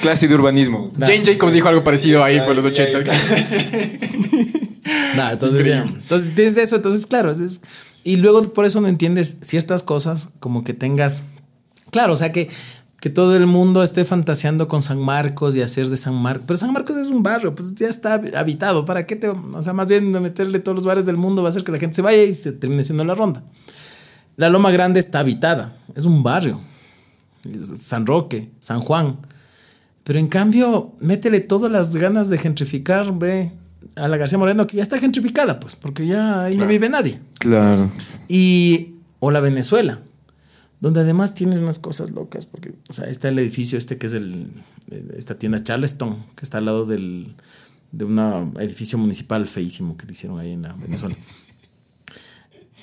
[0.00, 0.90] Clase de urbanismo.
[0.98, 3.12] Jane Jacobs dijo algo parecido ahí por los Ahí, ahí 80.
[5.16, 7.60] Nada, entonces, ya, entonces tienes eso, entonces claro, es-
[8.04, 11.22] y luego por eso no entiendes ciertas cosas, como que tengas,
[11.90, 12.48] claro, o sea que,
[13.00, 16.58] que todo el mundo esté fantaseando con San Marcos y hacer de San Marcos, pero
[16.58, 19.88] San Marcos es un barrio, pues ya está habitado, ¿para qué te, o sea, más
[19.88, 22.22] bien meterle todos los bares del mundo va a hacer que la gente se vaya
[22.22, 23.42] y se termine siendo la ronda.
[24.36, 26.60] La Loma Grande está habitada, es un barrio,
[27.80, 29.18] San Roque, San Juan,
[30.04, 33.52] pero en cambio, métele todas las ganas de gentrificar, ve,
[33.96, 37.20] a la García Moreno, que ya está gentrificada, pues, porque ya ahí no vive nadie.
[37.38, 37.90] Claro.
[38.28, 40.00] Y, o la Venezuela,
[40.80, 44.12] donde además tienes unas cosas locas, porque, o sea, está el edificio este que es
[44.14, 44.50] el,
[45.16, 47.34] esta tienda Charleston, que está al lado del,
[47.92, 48.18] de un
[48.58, 51.16] edificio municipal feísimo que le hicieron ahí en la Venezuela.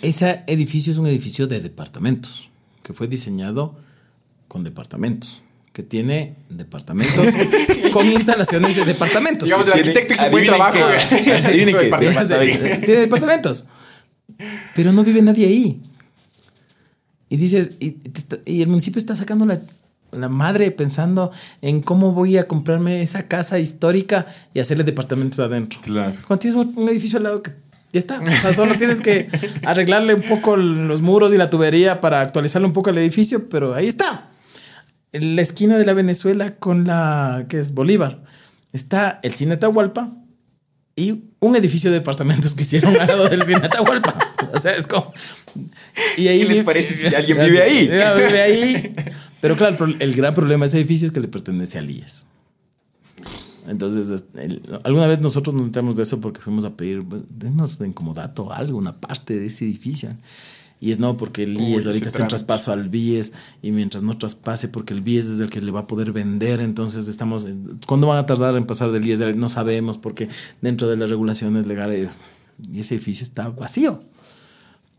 [0.02, 2.50] Ese edificio es un edificio de departamentos,
[2.84, 3.76] que fue diseñado
[4.48, 5.42] con departamentos,
[5.80, 7.26] que que tiene departamentos
[7.94, 9.46] con instalaciones de departamentos.
[9.46, 10.74] Digamos, el Tiene- arquitecto hizo un buen trabajo.
[10.74, 10.84] qué.
[11.24, 11.32] güey.
[11.46, 11.84] Adivinen qué.
[11.86, 12.36] Departamento.
[12.86, 13.66] Tiene departamentos.
[14.76, 15.82] Pero no vive nadie ahí.
[17.30, 17.98] Y dices, y,
[18.46, 19.60] y el municipio está sacando la,
[20.12, 25.80] la madre pensando en cómo voy a comprarme esa casa histórica y hacerle departamentos adentro.
[25.84, 26.14] Claro.
[26.28, 27.52] Cuando tienes un, un edificio al lado que
[27.94, 28.20] ya está.
[28.20, 29.30] O sea, solo tienes que
[29.64, 33.74] arreglarle un poco los muros y la tubería para actualizarle un poco el edificio, pero
[33.76, 34.26] ahí está.
[35.12, 38.24] En la esquina de la Venezuela con la que es Bolívar.
[38.74, 40.12] Está el cine Atahualpa
[40.96, 44.16] y un edificio de departamentos que hicieron al lado del cine Atahualpa.
[44.52, 45.14] O sea, es como.
[46.18, 47.88] Y ahí ¿Qué les vive- parece si alguien vive ahí?
[47.88, 48.96] Vive ahí.
[49.42, 52.26] Pero claro, el gran problema de ese edificio es que le pertenece al IES.
[53.68, 57.22] Entonces, es- el- alguna vez nosotros nos enteramos de eso porque fuimos a pedir, pues,
[57.30, 60.10] denos en comodato algo, una parte de ese edificio.
[60.82, 64.18] Y es no, porque el IES ahorita está en traspaso al BIES y mientras no
[64.18, 67.48] traspase, porque el BIES es el que le va a poder vender, entonces estamos.
[67.86, 69.36] ¿Cuándo van a tardar en pasar del IES?
[69.36, 70.30] No sabemos, porque
[70.62, 72.12] dentro de las regulaciones legales,
[72.72, 74.02] y ese edificio está vacío.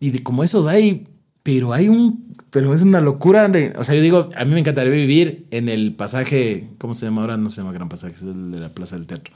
[0.01, 1.07] Y de como esos hay,
[1.43, 4.61] pero hay un, pero es una locura de, o sea, yo digo, a mí me
[4.61, 7.39] encantaría vivir en el pasaje, ¿cómo se llama ahora?
[7.39, 9.33] No se llama Gran Pasaje, es el de la Plaza del Teatro.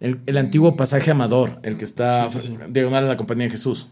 [0.00, 2.28] El, el antiguo pasaje Amador, el que está
[2.68, 3.88] diagonal a la Compañía de Jesús.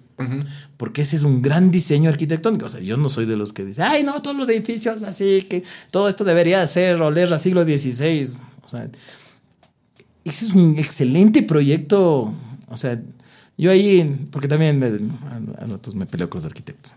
[0.77, 2.67] Porque ese es un gran diseño arquitectónico.
[2.67, 5.43] O sea, yo no soy de los que dicen, ay, no, todos los edificios así,
[5.49, 8.29] que todo esto debería ser oler a siglo XVI.
[8.65, 8.89] O sea,
[10.25, 12.33] ese es un excelente proyecto.
[12.69, 13.01] O sea,
[13.59, 16.93] yo ahí, porque también me- a, a ratos me peleo con los arquitectos.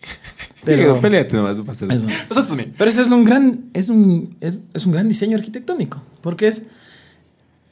[0.64, 1.98] Pero Pero, peleate nomás, no pasa nada.
[1.98, 2.06] eso.
[2.08, 2.72] Nosotros también.
[2.76, 6.02] pero eso es un gran, es un, es, es un gran diseño arquitectónico.
[6.22, 6.62] Porque es,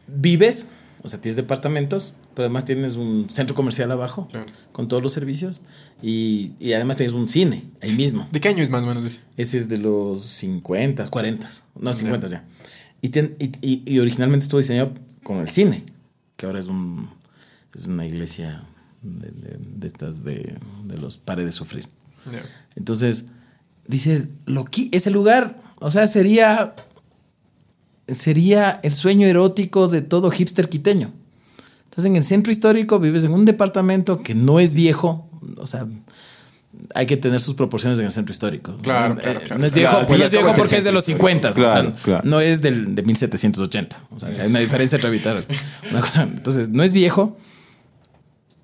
[0.07, 0.69] vives,
[1.03, 4.47] o sea, tienes departamentos, pero además tienes un centro comercial abajo Claro.
[4.71, 5.63] con todos los servicios
[6.01, 8.29] y, y además tienes un cine ahí mismo.
[8.31, 9.05] ¿De qué año es más o menos?
[9.37, 9.59] ese?
[9.59, 12.45] Es de los 50, 40, no 50 ya.
[13.03, 14.93] Y, y, y- originalmente estuvo diseñado
[15.25, 15.83] con el cine,
[16.37, 17.11] que ahora es, un,
[17.75, 18.63] es una iglesia
[19.03, 21.87] de, de- de estas de, de los pares de sufrir.
[22.77, 23.31] Entonces,
[23.89, 26.77] dices, lo ese lugar, o sea, sería,
[28.07, 31.13] sería el sueño erótico de todo hipster quiteño.
[31.99, 35.85] Estás en el centro histórico, vives en un departamento que no es viejo, o sea,
[36.95, 38.77] hay que tener sus proporciones en el centro histórico.
[38.83, 39.59] Claro, no, claro, Eh, claro.
[39.61, 41.51] no es viejo, Claro, pues no es pues, viejo porque es es de los 50,
[41.55, 43.97] Claro, o sea, no es del, de 1780.
[44.15, 45.43] O sea, hay una diferencia entre habitar.
[45.91, 46.23] una cosa.
[46.23, 47.37] Entonces, no es viejo,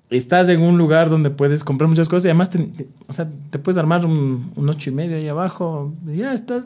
[0.09, 3.29] estás en un lugar donde puedes comprar muchas cosas y además te, te- o sea,
[3.49, 6.63] te puedes armar un, un ocho y medio ahí abajo y ya estás.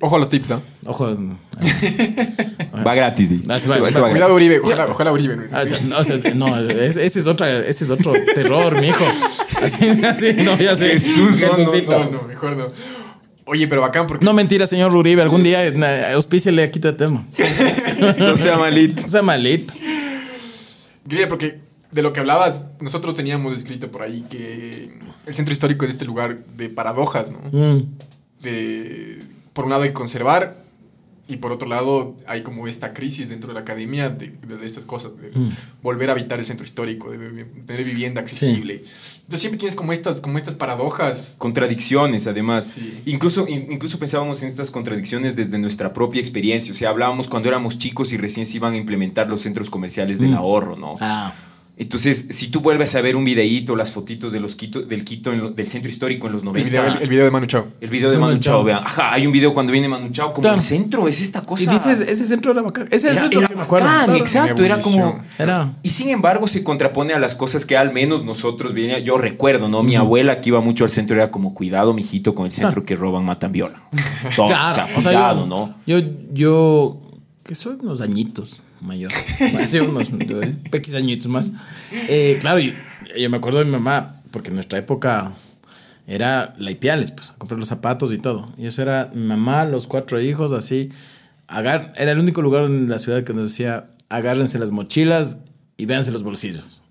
[0.00, 0.60] Ojo a los tips, ¿ah?
[0.86, 1.16] Ojo.
[2.86, 3.42] Va gratis, di.
[3.48, 4.10] Ah, sí, va- va- va.
[4.10, 4.60] Cuidado, Uribe.
[4.60, 5.36] Ojalá, ojalá Uribe.
[5.36, 5.42] ¿no?
[5.52, 9.04] ah, no, o sea, no, es- ese es otra, es otro terror, mi hijo.
[9.62, 10.90] Así, así, no, ya sé.
[10.90, 11.98] Jesús, no, no, Jesucito.
[11.98, 12.66] No, no, mejor no.
[13.46, 14.24] Oye, pero bacán porque.
[14.24, 17.24] No mentira, señor Uribe, algún día eh, auspíciale a Quito Eterno.
[18.18, 19.02] No sea malito.
[19.04, 19.72] O sea, malito.
[21.06, 21.60] Guille, porque
[21.92, 24.90] de lo que hablabas, nosotros teníamos escrito por ahí que
[25.26, 27.38] el centro histórico es este lugar de paradojas, ¿no?
[27.52, 27.82] Mm.
[28.42, 29.18] De,
[29.54, 30.62] por un lado hay que conservar
[31.26, 34.66] y por otro lado hay como esta crisis dentro de la academia de, de, de
[34.66, 35.30] estas cosas, de
[35.82, 38.74] volver a habitar el centro histórico, de, vi- tener vivienda accesible.
[38.74, 41.36] Entonces siempre tienes como estas, como estas paradojas.
[41.38, 42.66] Contradicciones, además.
[42.66, 43.00] Sí.
[43.06, 46.74] Incluso, in- incluso pensábamos en estas contradicciones desde nuestra propia experiencia.
[46.74, 50.18] O sea, hablábamos cuando éramos chicos y recién se iban a implementar los centros comerciales
[50.18, 50.92] del ahorro, ¿no?
[51.00, 51.32] Ah.
[51.76, 55.32] Entonces, si tú vuelves a ver un videíto, las fotitos de los Quito, del Quito,
[55.32, 56.60] en lo- del centro histórico en los 90.
[56.68, 57.66] El video, el, el video de Manu Chao.
[57.80, 58.84] El video de Manu Manu Chao, vean.
[58.84, 61.64] Ajá, hay un video cuando viene Manu Chao, como el centro es esta cosa.
[61.64, 62.86] Y dices, ese centro era bacán.
[62.86, 63.86] Ese es el Era- centro era que me acuerdo.
[63.88, 64.20] bacán, claro.
[64.20, 65.20] exacto, era como...
[65.38, 65.72] Era.
[65.82, 69.68] Y sin embargo se contrapone a las cosas que al menos nosotros venía, yo recuerdo,
[69.68, 69.82] ¿no?
[69.82, 72.94] Mi abuela que iba mucho al centro era como cuidado, mijito, con el centro que
[72.94, 73.82] roban, matan, violan.
[74.36, 75.74] Todo, Claro, o sea, o sea, cuidado, yo, ¿no?
[75.86, 75.98] Yo,
[76.32, 77.00] yo,
[77.42, 79.12] que soy unos añitos mayor.
[79.40, 80.10] Así unos
[80.94, 81.52] añitos más.
[82.08, 85.32] Eh, claro, yo, me acuerdo de mi mamá, porque en nuestra época
[86.06, 88.48] era la Ipiales, pues, a comprar los zapatos y todo.
[88.58, 90.90] Y eso era mi mamá, los cuatro hijos, así.
[91.48, 95.38] Era el único lugar en la ciudad que nos decía, agárrense las mochilas
[95.76, 96.82] y véanse los bolsillos.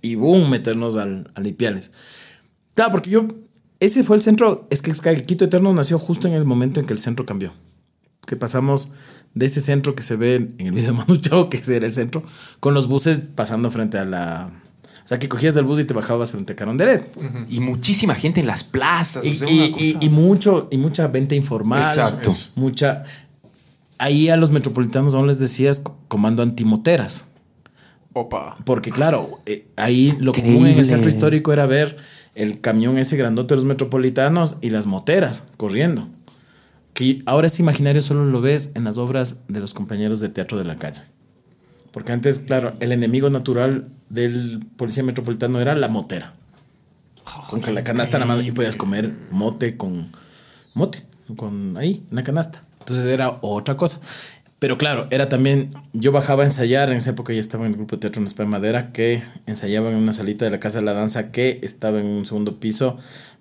[0.00, 1.92] Y boom, meternos al, al Ipiales.
[2.74, 3.28] Claro, porque yo,
[3.80, 6.86] ese fue el centro, es que Sky Quito Eterno nació justo en el momento en
[6.86, 7.52] que el centro cambió.
[8.26, 8.88] Que pasamos
[9.34, 11.92] de ese centro que se ve en el video de Manu Chao, que era el
[11.92, 12.22] centro,
[12.60, 14.50] con los buses pasando frente a la...
[15.04, 17.04] O sea, que cogías del bus y te bajabas frente a Carondelet.
[17.50, 19.24] Y muchísima gente en las plazas.
[19.24, 21.82] Y, o sea, y- una y- cosa- y mucho, y mucha venta informal.
[21.82, 22.34] Exacto.
[22.54, 23.04] Mucha...
[23.98, 27.26] Ahí a los metropolitanos aún les decías comando antimoteras.
[28.12, 28.56] Opa.
[28.64, 31.96] Porque claro, eh, ahí lo común en el centro histórico era ver
[32.34, 36.08] el camión ese grandote de los metropolitanos y las moteras corriendo.
[36.94, 40.56] Que ahora ese imaginario solo lo ves en las obras de los compañeros de teatro
[40.56, 41.02] de la calle.
[41.90, 46.34] Porque antes, claro, el enemigo natural del policía metropolitano era la motera.
[47.50, 50.08] Con que la canasta en la mano y podías comer mote con
[50.74, 51.02] mote,
[51.36, 52.62] con ahí, en la canasta.
[52.80, 54.00] Entonces era otra cosa.
[54.58, 57.76] Pero claro, era también, yo bajaba a ensayar, en esa época ya estaba en el
[57.76, 60.84] grupo de teatro en de Madera, que ensayaba en una salita de la Casa de
[60.84, 62.98] la Danza que estaba en un segundo piso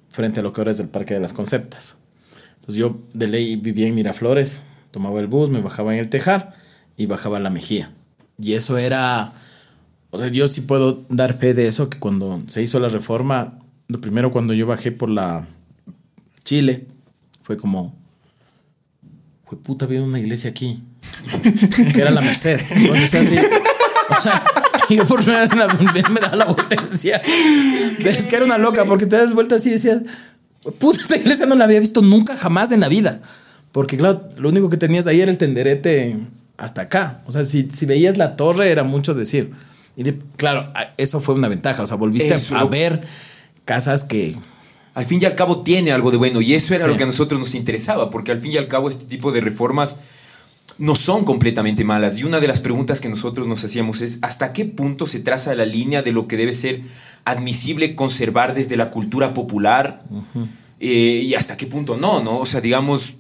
[0.10, 1.98] frente a lo que ahora es el Parque de las Conceptas.
[2.64, 4.62] Entonces yo de ley vivía en Miraflores,
[4.92, 6.54] tomaba el bus, me bajaba en el Tejar
[6.96, 7.92] y bajaba a la Mejía.
[8.38, 9.34] Y eso era,
[10.12, 13.60] o sea, yo sí puedo dar fe de eso, que cuando se hizo la reforma,
[13.90, 15.46] lo primero cuando yo bajé por la
[16.46, 16.88] Chile,
[17.42, 17.94] fue como,
[19.46, 20.82] fue puta, había una iglesia aquí,
[21.94, 22.62] que era la Merced.
[22.88, 23.36] Donde se así,
[24.18, 24.42] o sea,
[24.90, 25.52] y yo por primera vez
[26.10, 29.56] me, daba la vuelta y decía, es que era una loca, porque te das vuelta
[29.56, 30.04] así y decías,
[30.72, 33.22] puta, esta iglesia no la había visto nunca jamás en la vida.
[33.72, 36.18] Porque claro, lo único que tenías ahí era el tenderete
[36.58, 37.22] hasta acá.
[37.26, 39.52] O sea, si, si veías la torre era mucho decir.
[39.96, 40.04] Y
[40.38, 41.84] claro, eso fue una ventaja.
[41.84, 43.02] O sea, volviste a ver
[43.66, 44.36] casas que
[44.94, 47.08] al fin y al cabo tiene algo de bueno y eso era lo que a
[47.08, 50.02] nosotros nos interesaba, porque al fin y al cabo este tipo de reformas
[50.78, 54.54] no son completamente malas y una de las preguntas que nosotros nos hacíamos es hasta
[54.54, 56.82] qué punto se traza la línea de lo que debe ser
[57.26, 60.04] admisible conservar desde la cultura popular
[60.80, 62.40] eh, y hasta qué punto no, ¿no?
[62.40, 63.16] O sea, digamos...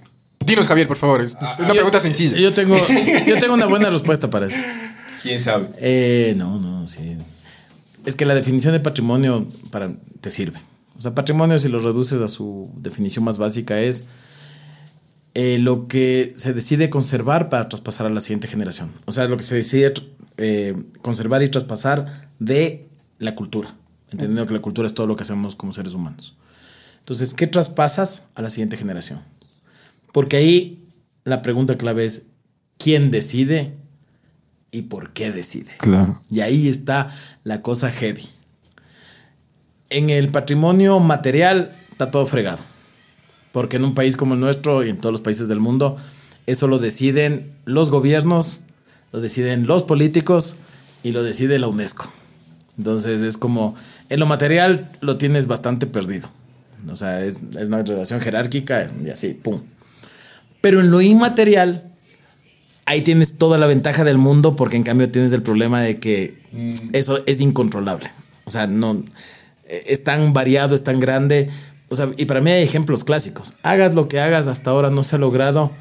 [0.45, 1.21] Dinos, Javier, por favor.
[1.21, 2.37] Es una pregunta sencilla.
[2.37, 2.75] Yo tengo,
[3.27, 4.59] yo tengo una buena respuesta para eso.
[5.21, 5.67] ¿Quién sabe?
[5.79, 7.17] Eh, no, no, sí.
[8.05, 9.89] Es que la definición de patrimonio para,
[10.19, 10.59] te sirve.
[10.97, 14.03] O sea, patrimonio, si lo reduces a su definición más básica, es
[15.33, 18.91] eh, lo que se decide conservar para traspasar a la siguiente generación.
[19.05, 19.93] O sea, lo que se decide
[20.37, 22.85] eh, conservar y traspasar de
[23.19, 23.73] la cultura.
[24.13, 26.35] Entendiendo que la cultura es todo lo que hacemos como seres humanos.
[26.99, 29.21] Entonces, ¿qué traspasas a la siguiente generación?
[30.13, 30.85] Porque ahí
[31.25, 32.27] la pregunta clave es,
[32.77, 33.73] ¿quién decide
[34.71, 35.71] y por qué decide?
[35.79, 36.21] Claro.
[36.29, 37.11] Y ahí está
[37.43, 38.23] la cosa heavy
[39.93, 42.59] en el patrimonio material está todo fregado.
[43.51, 45.97] Porque en un país como el nuestro y en todos los países del mundo,
[46.47, 48.61] eso lo deciden los gobiernos,
[49.11, 50.55] lo deciden los políticos
[51.03, 52.11] y lo decide la UNESCO.
[52.77, 53.75] Entonces es como,
[54.13, 56.29] en lo material lo tienes bastante perdido.
[56.87, 59.59] O sea, es, una relación jerárquica y así, ¡pum!
[60.61, 61.83] Pero en lo inmaterial,
[62.85, 66.37] ahí tienes toda la ventaja del mundo porque en cambio tienes el problema de que
[66.51, 66.89] mm.
[66.93, 68.07] eso es incontrolable.
[68.45, 69.03] O sea, no,
[69.65, 71.49] es tan variado, es tan grande.
[71.89, 73.55] O sea, y para mí hay ejemplos clásicos.
[73.63, 75.71] Hagas lo que hagas, hasta ahora no se ha logrado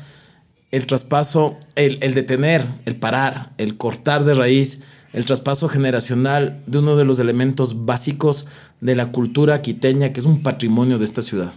[0.70, 4.80] el traspaso, el, el detener, el parar, el cortar de raíz,
[5.12, 8.46] el traspaso generacional de uno de los elementos básicos
[8.80, 11.52] de la cultura quiteña, que es un patrimonio de esta ciudad,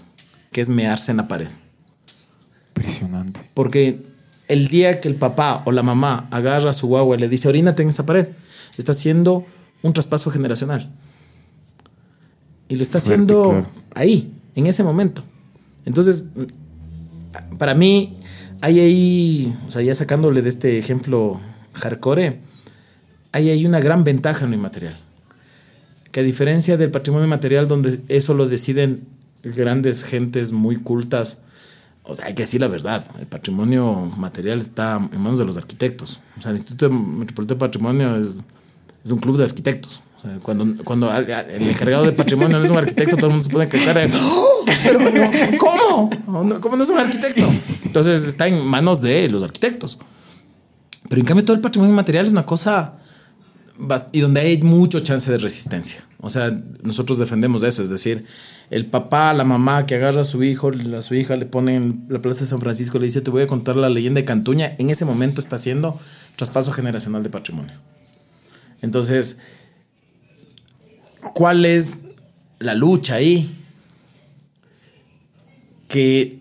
[0.51, 1.47] que es mearse en la pared.
[2.75, 3.39] Impresionante.
[3.53, 3.99] Porque
[4.47, 7.47] el día que el papá o la mamá agarra a su guagua y le dice,
[7.47, 8.29] orínate en esa pared,
[8.77, 9.45] está haciendo
[9.81, 10.91] un traspaso generacional.
[12.67, 15.23] Y lo está haciendo ahí, en ese momento.
[15.85, 16.31] Entonces,
[17.57, 18.17] para mí,
[18.61, 21.39] hay ahí, o sea, ya sacándole de este ejemplo
[21.73, 22.39] hardcore,
[23.35, 24.95] hay ahí una gran ventaja en lo inmaterial.
[26.13, 29.05] Que a diferencia del patrimonio inmaterial, donde eso lo deciden
[29.43, 31.39] grandes gentes muy cultas,
[32.03, 35.57] o sea, hay que decir la verdad, el patrimonio material está en manos de los
[35.57, 36.21] arquitectos.
[36.37, 38.37] O sea, el Instituto Metropolitano de Patrimonio es,
[39.03, 39.99] es un club de arquitectos.
[40.41, 43.67] Cuando, cuando el encargado de patrimonio no es un arquitecto, todo el mundo se puede
[43.67, 44.65] quedar de, ¡Oh!
[44.81, 44.99] pero
[45.59, 46.09] ¿cómo?
[46.61, 47.45] ¿Cómo no es un arquitecto?
[47.83, 49.99] Entonces está en manos de los arquitectos.
[51.09, 52.95] Pero en cambio todo el patrimonio material es una cosa
[54.11, 56.03] y donde hay mucho chance de resistencia.
[56.19, 56.51] O sea,
[56.83, 58.25] nosotros defendemos eso, es decir,
[58.71, 62.05] el papá, la mamá que agarra a su hijo, a su hija le pone en
[62.09, 64.73] la plaza de San Francisco, le dice, te voy a contar la leyenda de Cantuña,
[64.77, 65.99] en ese momento está haciendo
[66.35, 67.73] traspaso generacional de patrimonio.
[68.81, 69.37] Entonces,
[71.33, 71.97] ¿Cuál es
[72.59, 73.49] la lucha ahí?
[75.89, 76.39] Que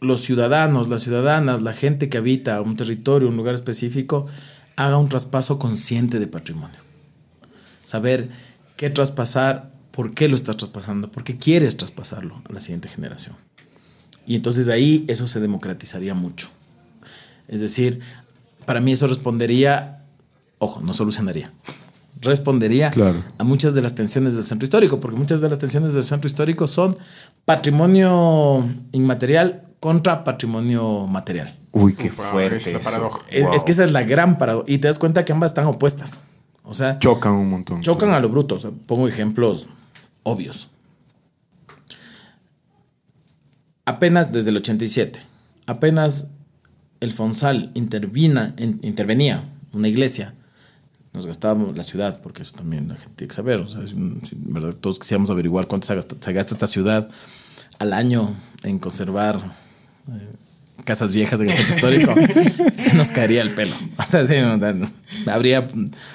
[0.00, 4.26] los ciudadanos, las ciudadanas, la gente que habita un territorio, un lugar específico,
[4.78, 6.78] haga un traspaso consciente de patrimonio.
[7.82, 8.30] Saber
[8.76, 13.34] qué traspasar, por qué lo estás traspasando, por qué quieres traspasarlo a la siguiente generación.
[14.24, 16.48] Y entonces ahí eso se democratizaría mucho.
[17.48, 17.98] Es decir,
[18.66, 20.04] para mí eso respondería,
[20.58, 21.50] ojo, no solucionaría,
[22.20, 22.92] respondería
[23.38, 26.28] a muchas de las tensiones del centro histórico, porque muchas de las tensiones del centro
[26.28, 26.96] histórico son
[27.44, 31.54] patrimonio inmaterial contra patrimonio material.
[31.72, 32.56] Uy, qué fuerte.
[33.30, 34.64] Es, es, que esa es la gran paradoja.
[34.68, 36.22] Y te das cuenta que ambas están opuestas.
[36.64, 37.80] O sea, chocan un montón.
[37.80, 38.56] Chocan a lo bruto.
[38.86, 39.68] pongo ejemplos
[40.22, 40.68] obvios.
[43.84, 45.20] Apenas desde el 87
[45.66, 46.28] apenas
[47.00, 50.34] el Fonsal intervina, in- intervenía, una iglesia,
[51.12, 53.60] nos gastábamos la ciudad, porque eso también la gente tiene que saber.
[53.60, 56.66] O sea, si, si, en verdad, todos quisiéramos averiguar cuánto se gasta, se gasta esta
[56.66, 57.08] ciudad
[57.78, 59.38] al año en conservar
[60.84, 62.14] casas viejas en el centro histórico,
[62.76, 63.74] se nos caería el pelo.
[63.98, 64.90] O sea, sí, o sea, no.
[65.30, 65.66] habría,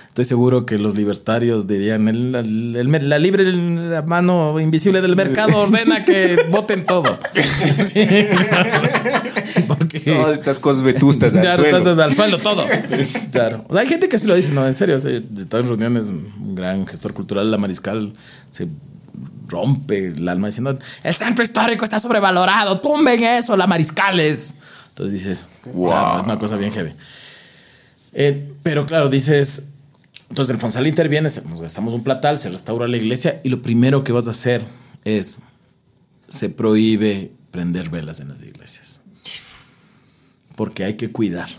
[0.08, 5.16] estoy seguro que los libertarios dirían, el- el- el- la libre la mano invisible del
[5.16, 7.20] mercado ordena que voten todo.
[7.36, 8.08] Sí.
[9.68, 10.00] Porque...
[10.00, 11.34] Todas estas cosas vetustas.
[11.36, 11.78] al Claro, suelo.
[11.78, 12.66] estás al suelo todo.
[13.32, 13.66] Claro.
[13.68, 14.96] O sea, hay gente que sí lo dice, no, en serio.
[14.96, 18.14] o sea, de todas reuniones, un gran gestor cultural, la Mariscal,
[18.50, 18.68] se
[19.48, 24.56] rompe el alma diciendo: el centro histórico está sobrevalorado, tumben eso, la Mariscales.
[24.90, 26.92] Entonces dices: wow, es una cosa bien heavy.
[28.14, 29.68] Eh, pero claro, dices.
[30.30, 34.04] Entonces el Fonsal interviene, nos gastamos un platal, se restaura la iglesia y lo primero
[34.04, 34.62] que vas a hacer
[35.06, 35.40] es.
[36.28, 39.02] Se prohíbe prender velas en las iglesias
[40.56, 41.50] porque hay que cuidar.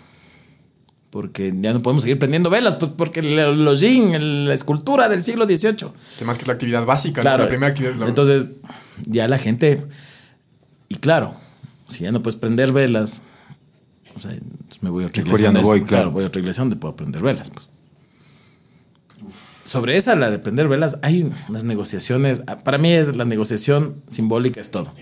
[1.15, 5.45] Porque ya no podemos seguir prendiendo velas, pues porque el el- la escultura del siglo
[5.47, 5.87] XVIII.
[6.17, 7.23] Además que es la actividad básica.
[7.23, 8.47] La primera actividad es la Entonces,
[9.07, 9.81] ya la gente.
[10.89, 11.33] Y claro,
[11.89, 13.23] si ya no puedes prender velas,
[14.17, 14.33] o sea,
[14.81, 15.53] me voy a otra iglesia.
[15.53, 16.11] no voy, claro.
[16.11, 17.49] voy a otra iglesia donde puedo prender velas.
[17.51, 17.69] Pues.
[19.33, 22.43] Sobre esa, la de prender velas, hay unas negociaciones.
[22.65, 24.93] Para mí es la negociación simbólica, es todo.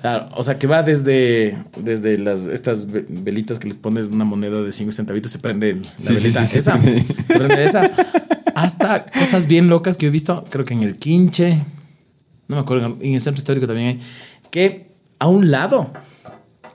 [0.00, 4.24] Claro, o sea, que va desde, desde las, estas ve- velitas que les pones una
[4.24, 6.58] moneda de 5 centavitos, se prende la Sí, velita, sí, sí.
[6.58, 7.90] esa, se prende esa,
[8.54, 11.56] hasta cosas bien locas que he visto, creo que en el Quinche,
[12.48, 14.00] no me acuerdo, en el centro histórico también hay,
[14.50, 14.86] que
[15.18, 15.90] a un lado,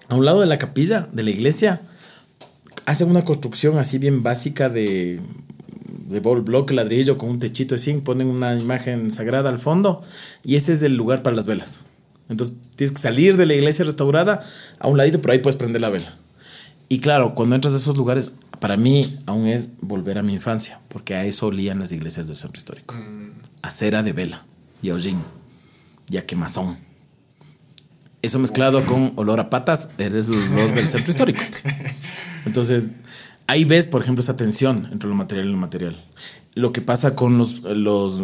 [0.10, 1.82] a un lado de la capilla, de la iglesia,
[2.86, 5.20] hacen una construcción así bien básica de,
[6.10, 10.04] de bol- bloque, ladrillo, con un techito así, ponen una imagen sagrada al fondo,
[10.44, 11.80] y ese es el lugar para las velas.
[12.30, 14.44] Entonces tienes que salir de la iglesia restaurada
[14.80, 16.14] a un ladito, pero ahí puedes prender la vela.
[16.90, 20.80] Y claro, cuando entras a esos lugares, para mí aún es volver a mi infancia,
[20.90, 22.96] porque a eso olían las iglesias del centro histórico.
[23.62, 24.44] A cera de vela
[24.82, 25.22] y a hollín
[26.10, 26.78] y a quemazón.
[28.22, 31.42] Eso mezclado con olor a patas, eres el olor del centro histórico.
[32.46, 32.86] Entonces,
[33.48, 35.98] ahí ves, por ejemplo, esa tensión entre lo material y lo material.
[36.56, 37.62] Lo que pasa con los.
[37.62, 38.22] los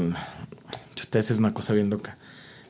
[1.11, 2.18] es una cosa bien loca.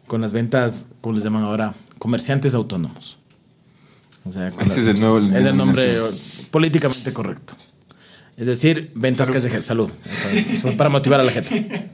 [0.09, 1.71] Con las ventas, ¿cómo les llaman ahora?
[1.99, 3.17] Comerciantes autónomos.
[4.25, 5.87] O sea, con Ese la- es el nuevo- Es el nombre
[6.49, 7.53] políticamente correcto.
[8.35, 9.65] Es decir, ventas callejeras.
[9.65, 9.87] Salud.
[10.05, 11.91] Eso- eso para motivar a la gente.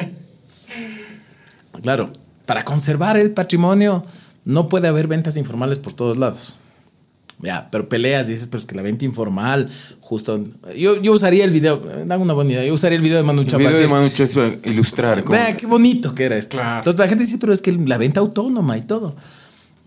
[1.81, 2.09] Claro,
[2.45, 4.05] para conservar el patrimonio
[4.45, 6.55] no puede haber ventas informales por todos lados.
[7.41, 9.69] Ya, pero peleas, dices, pues que la venta informal,
[9.99, 10.41] justo.
[10.77, 12.63] Yo, yo usaría el video, eh, dame una buena idea.
[12.65, 13.57] Yo usaría el video de Manu El Chapa.
[13.63, 15.23] video de Manu para ilustrar.
[15.23, 16.55] cómo- Vea qué bonito que era esto.
[16.57, 16.79] Claro.
[16.79, 19.15] Entonces la gente dice, pero es que la venta autónoma y todo.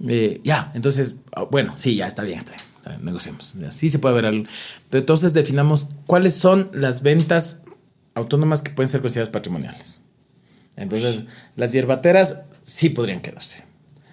[0.08, 2.62] Eh, ya, entonces, ah, bueno, sí, ya está bien, está bien.
[2.76, 3.56] está bien, negociemos.
[3.66, 4.44] Así se puede ver algo.
[4.90, 7.58] Pero entonces definamos cuáles son las ventas
[8.14, 10.02] autónomas que pueden ser consideradas patrimoniales.
[10.76, 11.24] Entonces,
[11.56, 13.64] las hierbateras sí podrían quedarse.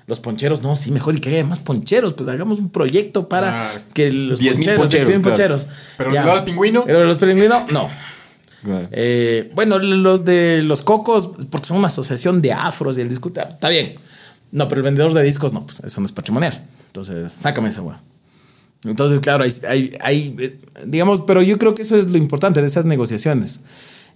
[0.07, 2.13] Los poncheros, no, sí, mejor y que haya más poncheros.
[2.13, 3.79] Pues hagamos un proyecto para Claro.
[3.93, 5.35] que los 10,000 poncheros, poncheros, 10,000 claro.
[5.35, 5.67] poncheros.
[5.97, 6.25] Pero Ya.
[6.25, 6.83] los pingüino.
[6.85, 7.89] Pero los pingüinos, no.
[8.63, 8.87] Claro.
[8.91, 13.31] Eh, bueno, los de los cocos, porque son una asociación de afros y el disco,
[13.35, 13.95] está bien.
[14.51, 16.63] No, pero el vendedor de discos, no, pues eso no es patrimonial.
[16.87, 17.99] Entonces, sácame esa weá.
[18.85, 22.61] Entonces, claro, hay, hay, hay, eh, digamos, pero yo creo que eso es lo importante
[22.61, 23.61] de estas negociaciones.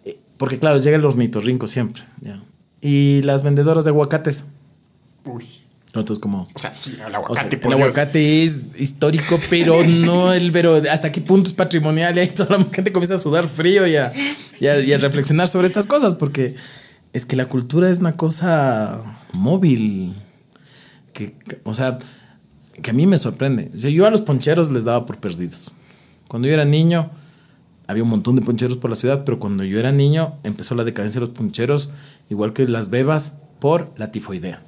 [0.06, 2.04] Eh, Porque, claro, llegan los mitorrincos siempre.
[2.22, 2.40] ¿ya?
[2.82, 4.46] Y las vendedoras de aguacates.
[5.26, 5.46] Uy.
[5.94, 6.48] Entonces, como.
[6.54, 10.76] O sea, sí, el O sea, aguacate, el aguacate es histórico, pero no el, pero
[10.92, 13.96] hasta qué punto es patrimonial y ahí toda la gente comienza a sudar frío y
[13.96, 14.12] a,
[14.60, 16.56] y a- y a reflexionar sobre estas cosas, porque
[17.14, 19.02] es que la cultura es una cosa
[19.34, 20.14] móvil,
[21.14, 21.98] que, que- o sea,
[22.84, 23.72] que a mí me sorprende.
[23.76, 25.74] O sea, yo a los poncheros les daba por perdidos.
[26.28, 27.10] Cuando yo era niño,
[27.88, 30.84] había un montón de poncheros por la ciudad, pero cuando yo era niño empezó la
[30.84, 31.90] decadencia de los poncheros,
[32.30, 34.62] igual que las bebas, por la tifoidea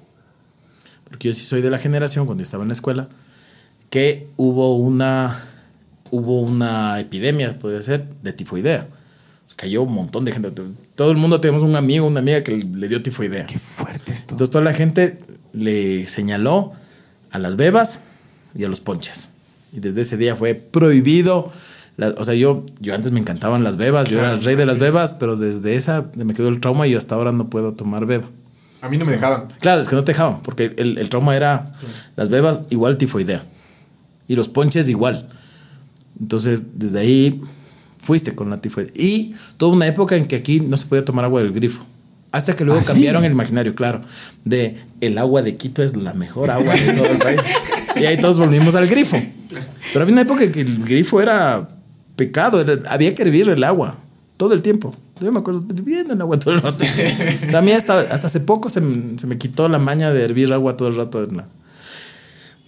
[1.11, 3.07] porque yo sí soy de la generación cuando estaba en la escuela,
[3.91, 5.43] que hubo una,
[6.09, 8.87] hubo una epidemia, podría ser, de tifoidea.
[9.57, 10.51] Cayó un montón de gente.
[10.95, 13.45] Todo el mundo tenemos un amigo, una amiga que le dio tifoidea.
[13.77, 14.31] Fuerte esto.
[14.33, 15.19] Entonces toda la gente
[15.53, 16.71] le señaló
[17.31, 18.01] a las bebas
[18.55, 19.29] y a los ponches.
[19.73, 21.51] Y desde ese día fue prohibido.
[21.97, 24.65] la- o sea, yo, yo antes me encantaban las bebas, yo era el rey de
[24.65, 27.73] las bebas, pero desde esa me quedó el trauma y yo hasta ahora no puedo
[27.73, 28.23] tomar beba.
[28.81, 29.43] A mí no me dejaban.
[29.59, 31.65] Claro, es que no te dejaban, porque el, el trauma era
[32.15, 33.43] las bebas igual tifoidea.
[34.27, 35.27] Y los ponches igual.
[36.19, 37.41] Entonces, desde ahí
[38.03, 38.91] fuiste con la tifoidea.
[38.95, 41.83] Y toda una época en que aquí no se podía tomar agua del grifo.
[42.31, 42.89] Hasta que luego ¿Ah, sí?
[42.93, 44.01] cambiaron el imaginario, claro.
[44.45, 47.39] De el agua de Quito es la mejor agua de todo el país.
[47.97, 49.21] Y ahí todos volvimos al grifo.
[49.91, 51.67] Pero había una época que el grifo era
[52.15, 53.97] pecado, era- había que hervir el agua
[54.37, 54.95] todo el tiempo.
[55.21, 56.83] Yo me acuerdo hirviendo el agua todo el rato.
[57.63, 60.75] Mí hasta, hasta hace poco se, me- se me quitó la maña de hervir agua
[60.77, 61.23] todo el rato.
[61.23, 61.47] en la-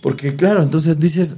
[0.02, 1.38] Porque claro, entonces dices,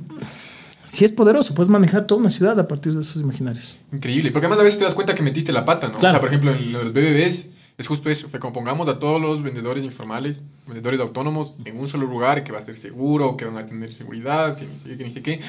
[0.84, 3.76] si es poderoso, puedes manejar toda una ciudad a partir de esos imaginarios.
[3.94, 5.98] Increíble, porque además a veces te das cuenta que metiste la pata, ¿no?
[6.00, 6.18] Claro.
[6.18, 9.22] O sea, por ejemplo, en los BBBs es justo eso, que como pongamos a todos
[9.22, 13.46] los vendedores informales, vendedores autónomos en un solo lugar que va a ser seguro, que
[13.46, 15.42] van a tener seguridad, que ni sé qué, que ni sé qué.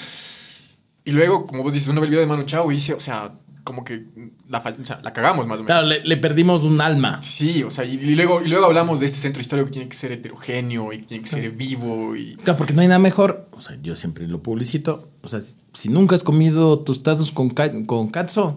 [1.05, 3.31] Y luego, como vos dices, el video de Manu Chao y dice, o sea,
[3.67, 4.05] como que
[4.49, 5.67] la, o sea, la cagamos más o menos.
[5.67, 7.21] Claro, le, le perdimos un alma.
[7.23, 9.89] Sí, o sea, y, y luego, y luego hablamos de este centro histórico que tiene
[9.89, 12.37] que ser heterogéneo y que tiene que ser vivo y...
[12.37, 13.47] Claro, porque no hay nada mejor.
[13.51, 15.07] O sea, yo siempre lo publicito.
[15.23, 15.41] O sea,
[15.75, 18.55] si nunca has comido tostados con, ca- con katsu,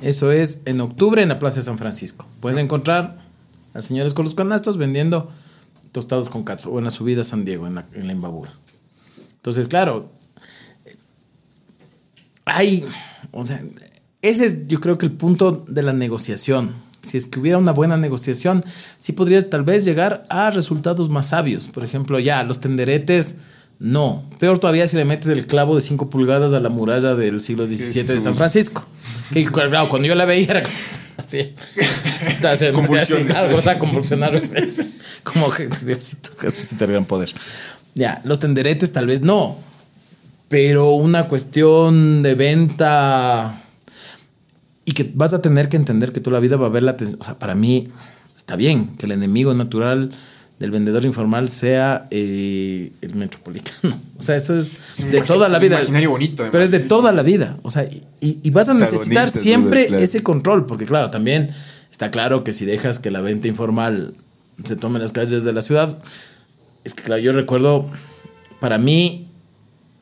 [0.00, 2.24] eso es en octubre en la Plaza de San Francisco.
[2.40, 3.18] Puedes encontrar
[3.74, 5.30] a señores con los canastos vendiendo
[5.92, 8.52] tostados con katsu o en la subida a San Diego, en la, en la Imbabura.
[9.36, 10.08] Entonces, claro,
[12.44, 12.84] hay,
[13.32, 13.60] o sea,
[14.22, 16.72] ese es yo creo que el punto de la negociación.
[17.02, 18.64] Si es que hubiera una buena negociación,
[18.98, 21.66] sí podrías tal vez llegar a resultados más sabios.
[21.66, 23.36] Por ejemplo, ya, los tenderetes,
[23.78, 24.24] no.
[24.40, 27.66] Peor todavía si le metes el clavo de 5 pulgadas a la muralla del siglo
[27.66, 28.86] XVII de San Francisco.
[29.34, 30.62] Y claro, cuando yo la veía era
[31.16, 31.54] así.
[32.42, 33.30] Así, Convulsiones.
[33.32, 34.32] así, Algo, o sea, convulsionar.
[35.22, 37.32] Como que Diosito, Jesucito, el gran poder.
[37.94, 39.56] Ya, los tenderetes tal vez no.
[40.48, 43.62] Pero una cuestión de venta
[44.86, 46.92] y que vas a tener que entender que toda la vida va a haber la
[46.92, 47.20] atención.
[47.20, 47.88] O sea, para mí
[48.34, 50.10] está bien que el enemigo natural
[50.60, 54.00] del vendedor informal sea eh, el metropolitano.
[54.18, 54.76] O sea, eso es
[55.12, 55.76] de toda la vida.
[55.76, 56.52] imaginario bonito, además.
[56.52, 57.54] Pero es de toda la vida.
[57.62, 60.02] O sea, y, y vas a necesitar siempre claro.
[60.02, 61.50] ese control, porque claro, también
[61.92, 64.14] está claro que si dejas que la venta informal
[64.64, 65.98] se tome en las calles de la ciudad,
[66.84, 67.88] es que claro, yo recuerdo,
[68.58, 69.25] para mí,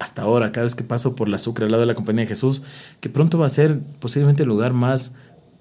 [0.05, 2.29] hasta ahora, cada vez que paso por la Sucre al lado de la Compañía de
[2.29, 2.63] Jesús,
[3.01, 5.13] que pronto va a ser posiblemente el lugar más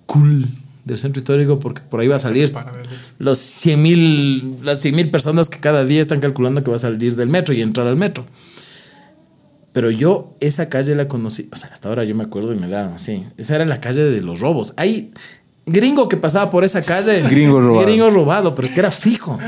[0.05, 0.45] cool
[0.83, 2.53] del centro histórico, porque por ahí va a salir
[3.19, 6.79] los 100 mil, las 100 mil personas que cada día están calculando que va a
[6.79, 8.25] salir del metro y entrar al metro.
[9.71, 12.67] Pero yo esa calle la conocí, o sea, hasta ahora yo me acuerdo y me
[12.67, 13.25] da así.
[13.37, 14.73] Esa era la calle de los robos.
[14.75, 15.11] Hay
[15.65, 17.21] gringo que pasaba por esa calle.
[17.29, 17.85] Gringo robado.
[17.85, 19.39] Gringo robado, pero es que era fijo.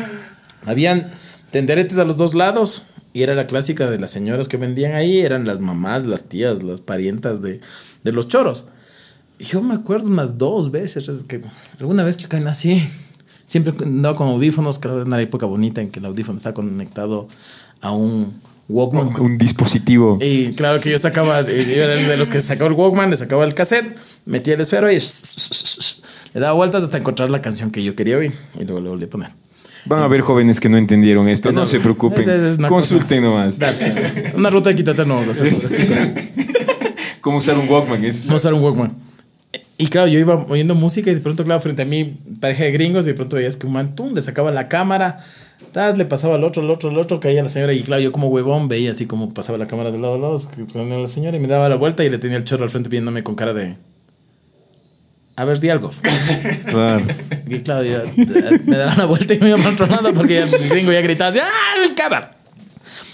[0.65, 1.11] Habían
[1.51, 2.83] tenderetes a los dos lados
[3.15, 6.63] y era la clásica de las señoras que vendían ahí, eran las mamás, las tías,
[6.63, 7.61] las parientas de,
[8.03, 8.65] de los choros.
[9.39, 11.41] Y Yo me acuerdo unas dos veces es que
[11.79, 12.85] alguna vez que caen así,
[13.45, 17.29] siempre andaba con audífonos, claro, era una época bonita en que el audífono estaba conectado
[17.79, 18.33] a un
[18.67, 19.17] Walkman.
[19.21, 20.17] Un dispositivo.
[20.21, 23.45] Y claro que yo sacaba, yo era de los que sacaba el Walkman, le sacaba
[23.45, 24.95] el cassette, metía el esfero y
[26.33, 29.05] le daba vueltas hasta encontrar la canción que yo quería oír y luego le volví
[29.05, 29.44] a poner.
[29.85, 31.51] Van a haber jóvenes que no entendieron esto.
[31.51, 32.27] No se preocupen.
[32.27, 33.21] es Consulten cosa.
[33.21, 33.59] nomás.
[33.59, 35.49] Dale, una ruta de quítate no vamos a hacer.
[37.21, 38.03] Cómo usar un Walkman.
[38.05, 39.05] Es usar un Walkman.
[39.77, 42.71] Y claro, yo iba oyendo música y de pronto, claro, frente a mí, pareja de
[42.71, 45.19] gringos, y de pronto veías que un man, tum, le sacaba la cámara,
[45.73, 48.13] tas, le pasaba al otro, al otro, al otro, caía la señora, y claro, yo
[48.13, 51.35] como huevón veía así como pasaba la cámara de lado a lado, ponía la señora,
[51.35, 53.53] y me daba la vuelta y le tenía el chorro al frente viéndome con cara
[53.53, 53.75] de.
[55.37, 55.91] A ver, di algo.
[56.65, 57.05] claro.
[57.47, 60.91] Y claro, ya, eh, me daba la vuelta y me iba lado porque el gringo
[60.93, 62.31] ya gritaba así, ¡ah, el cámara!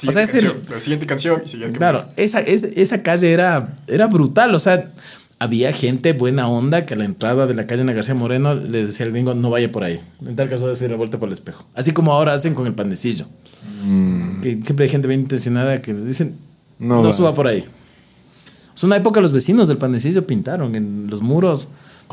[0.07, 3.01] O sea, Siguiente es el- canción, la siguiente canción y siguiente Claro, esa, es- esa
[3.01, 4.53] calle era, era brutal.
[4.53, 4.83] O sea,
[5.39, 8.85] había gente buena onda que a la entrada de la calle Ana García Moreno le
[8.85, 9.99] decía al gringo, no vaya por ahí.
[10.23, 11.65] En tal caso, de la vuelta por el espejo.
[11.73, 13.25] Así como ahora hacen con el pandecillo.
[14.43, 16.37] Que siempre hay gente bien intencionada que les dicen,
[16.77, 17.11] No no, va".
[17.11, 17.65] suba por ahí.
[18.75, 21.67] Es una época los vecinos del pandecillo pintaron en los muros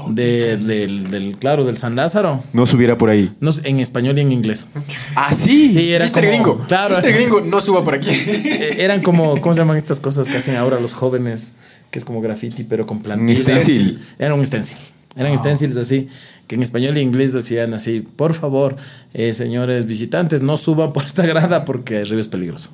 [0.08, 2.42] de- del, del, claro, del San Lázaro.
[2.52, 3.32] No subiera por ahí.
[3.40, 4.66] No, en español y en inglés.
[5.14, 5.72] Ah, sí.
[5.72, 6.64] Sí, era Mister como- Gringo.
[6.68, 6.94] Claro.
[6.94, 8.10] Mister Gringo, no suba por aquí.
[8.10, 11.48] Eh, eran como, ¿cómo se llaman estas cosas que hacen ahora los jóvenes?
[11.90, 13.42] Que es como graffiti, pero con plantillas.
[13.42, 14.00] stencil.
[14.18, 14.76] Era un stencil.
[15.16, 16.08] Eran stencils así,
[16.46, 18.76] que en español y inglés decían así, por favor,
[19.14, 22.70] eh, señores visitantes, no suban por esta grada porque arriba es peligroso.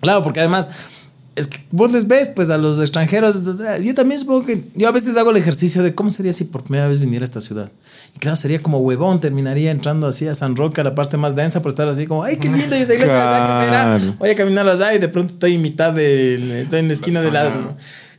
[0.00, 0.68] Claro, porque además,
[1.36, 3.42] es que vos les ves, pues a los extranjeros,
[3.82, 6.64] yo también supongo que, yo a veces hago el ejercicio de cómo sería si por
[6.64, 7.70] primera vez viniera a esta ciudad.
[8.16, 11.36] Y claro, sería como huevón, terminaría entrando así a San Roque, a la parte más
[11.36, 13.82] densa, por estar así como, ay, qué linda esa iglesia, allá, ¿qué será?
[13.98, 14.14] Claro.
[14.18, 17.20] Voy a caminar allá y de pronto estoy en mitad de, estoy en la esquina
[17.20, 17.52] de la,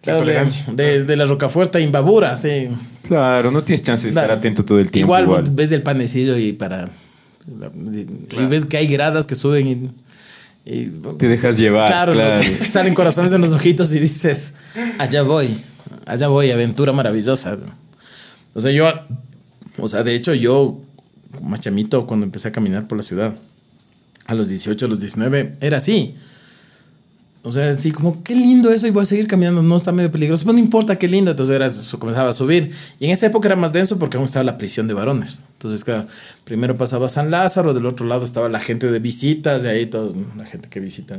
[0.01, 2.69] claro, de, de, de la Rocafuerte, Imbabura, sí.
[3.07, 4.39] Claro, no tienes chance de estar Claro.
[4.39, 5.17] atento todo el tiempo.
[5.17, 6.89] Igual, ves el panecillo y para.
[7.47, 9.89] Y ves que hay gradas que suben y.
[10.67, 12.13] y- Te dejas llevar, claro.
[12.13, 12.21] ¿no?
[12.71, 14.53] salen corazones en los ojitos y dices,
[14.99, 15.55] allá voy,
[16.05, 17.57] allá voy, aventura maravillosa.
[18.53, 18.91] O sea, yo,
[19.77, 20.79] o sea, de hecho, yo,
[21.43, 23.33] más chamito, cuando empecé a caminar por la ciudad,
[24.25, 26.15] a los 18, a los 19, era así.
[27.43, 29.61] O sea, así como, qué lindo eso y voy a seguir caminando.
[29.63, 31.31] No está medio peligroso, pero no importa, qué lindo.
[31.31, 32.71] Entonces era, eso comenzaba a subir.
[32.99, 35.35] Y en esa época era más denso porque aún estaba la prisión de varones.
[35.53, 36.07] Entonces, claro,
[36.43, 40.11] primero pasaba San Lázaro, del otro lado estaba la gente de visitas, de ahí toda
[40.35, 41.17] la gente que visita.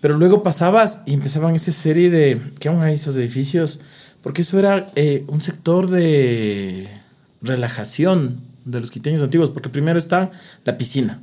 [0.00, 3.80] Pero luego pasabas y empezaban esa serie de, ¿qué aún hay esos edificios?
[4.22, 6.88] Porque eso era eh, un sector de
[7.40, 10.30] relajación de los quiteños antiguos, porque primero está
[10.64, 11.20] la piscina,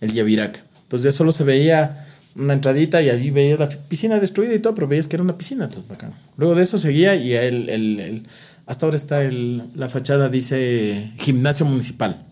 [0.00, 0.62] el Yavirac.
[0.84, 2.03] Entonces ya solo se veía
[2.36, 5.38] una entradita y allí veías la piscina destruida y todo, pero veías que era una
[5.38, 5.64] piscina.
[5.66, 6.12] Entonces, bacán.
[6.36, 8.26] Luego de eso seguía y el, el- el-
[8.66, 12.22] hasta ahora está el, la fachada, dice gimnasio municipal.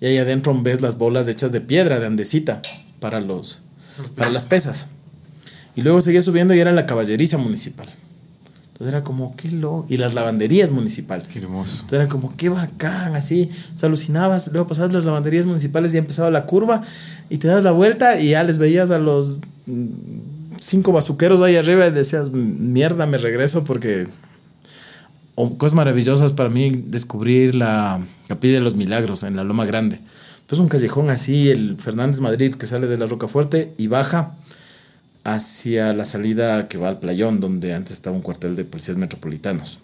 [0.00, 2.60] Y ahí adentro ves las bolas hechas de piedra, de andesita,
[3.00, 3.58] para, los,
[4.16, 4.86] para las pesas.
[5.74, 7.88] Y luego seguía subiendo y era la caballeriza municipal.
[8.76, 11.34] Entonces era como, qué lo Y las lavanderías municipales.
[11.34, 11.76] hermoso.
[11.76, 13.48] Entonces era como, qué bacán, así.
[13.74, 14.48] O sea, alucinabas.
[14.48, 16.82] Luego pasabas las lavanderías municipales y empezaba la curva.
[17.30, 19.86] Y te das la vuelta y ya les veías a los mm,
[20.60, 24.08] cinco bazuqueros ahí arriba y decías, mierda, me regreso porque.
[25.36, 27.98] O cosas maravillosas para mí descubrir la
[28.28, 30.00] Capilla de los Milagros en la Loma Grande.
[30.46, 34.34] Pues un callejón así, el Fernández Madrid que sale de la Roca Fuerte y baja
[35.26, 39.80] hacia la salida que va al playón, donde antes estaba un cuartel de policías metropolitanos.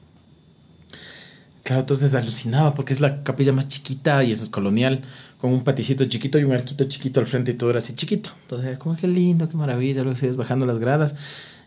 [1.65, 5.01] Claro, entonces alucinaba porque es la capilla más chiquita y eso es colonial,
[5.39, 8.31] con un paticito chiquito y un arquito chiquito al frente y todo era así chiquito.
[8.43, 11.17] Entonces, como qué lindo, qué maravilla, luego sigues bajando las gradas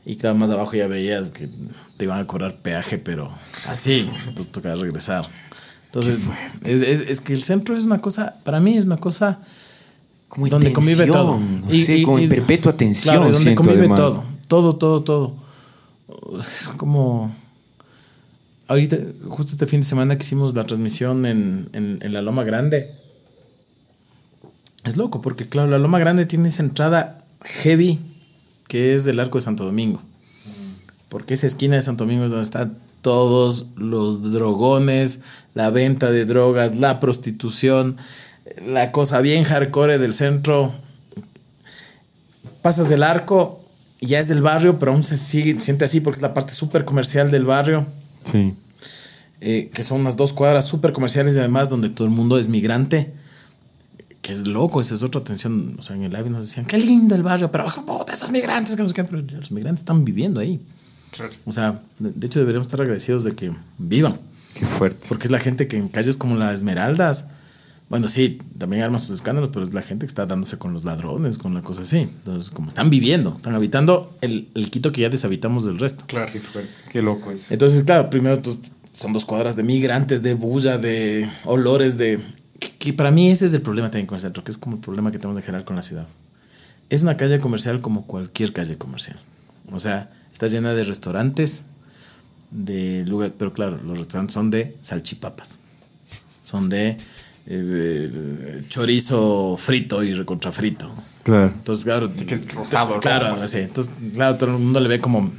[0.06, 1.50] y cada más abajo ya veías que
[1.98, 3.30] te iban a cobrar peaje, pero
[3.68, 5.26] así, tú tocaba regresar.
[5.88, 6.20] Entonces,
[6.64, 9.40] es, es, es que el centro es una cosa, para mí es una cosa
[10.36, 11.40] Como donde convive todo.
[11.40, 14.00] no sé, como en perpetua tensión, Claro, y donde convive además.
[14.00, 14.24] todo.
[14.48, 15.34] Todo, todo, todo.
[16.40, 17.34] Es como.
[18.68, 22.44] Ahorita, justo este fin de semana que hicimos la transmisión en, en, en la Loma
[22.44, 22.92] Grande.
[24.84, 28.00] Es loco, porque claro, la Loma Grande tiene esa entrada heavy
[28.68, 30.02] que es del arco de Santo Domingo.
[31.10, 35.20] Porque esa esquina de Santo Domingo es donde están todos los drogones,
[35.54, 37.98] la venta de drogas, la prostitución,
[38.68, 40.74] la cosa bien hardcore del centro.
[42.62, 43.62] Pasas del arco,
[44.02, 46.84] ya es del barrio, pero aún se sigue, siente así porque es la parte súper
[46.86, 47.86] comercial del barrio,
[48.32, 48.56] Sí.
[49.42, 52.48] eh, que son unas dos cuadras súper comerciales y además donde todo el mundo es
[52.48, 53.14] migrante.
[54.24, 55.76] Que es loco, esa es otra atención.
[55.78, 58.76] O sea, en el live nos decían, qué lindo el barrio, pero puta, estos migrantes,
[58.76, 60.60] que no sé qué", pero los migrantes están viviendo ahí.
[61.46, 64.14] O sea, de, de hecho deberíamos estar agradecidos de que vivan.
[64.56, 65.06] Qué fuerte.
[65.08, 67.26] Porque es la gente que en calles como la Esmeraldas,
[67.96, 70.84] bueno, sí, también arma sus escándalos, pero es la gente que está dándose con los
[70.84, 72.00] ladrones, con la cosa así.
[72.00, 76.04] Entonces, como están viviendo, están habitando el, el Quito que ya deshabitamos del resto.
[76.06, 76.30] Claro.
[76.30, 76.74] Qué fuerte.
[76.92, 77.54] Qué loco eso.
[77.54, 78.42] Entonces, claro, primero
[78.92, 82.20] son dos cuadras de migrantes, de bulla, de olores, de...
[82.60, 84.76] Que, que para mí ese es el problema también con el centro, que es como
[84.76, 86.06] el problema que tenemos en general con la ciudad.
[86.90, 89.22] Es una calle comercial como cualquier calle comercial.
[89.72, 91.64] O sea, está llena de restaurantes,
[92.52, 95.60] de lugar, pero claro, los restaurantes son de salchipapas.
[96.44, 96.98] Son de
[97.48, 100.92] eh, chorizo frito y recontrafrito.
[101.24, 101.52] Claro.
[101.56, 102.12] Entonces, claro.
[102.14, 103.42] que es rosado, Claro, rojo.
[103.44, 103.60] así.
[103.60, 105.32] Entonces, claro, todo el mundo le ve como.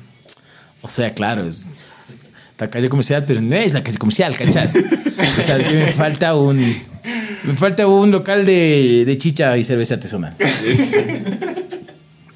[0.83, 1.71] O sea, claro, es
[2.59, 4.75] la calle comercial, pero no es la calle comercial, ¿cachas?
[4.77, 6.59] o sea, que me falta un.
[7.45, 10.35] Me falta un local de, de chicha y cerveza artesanal.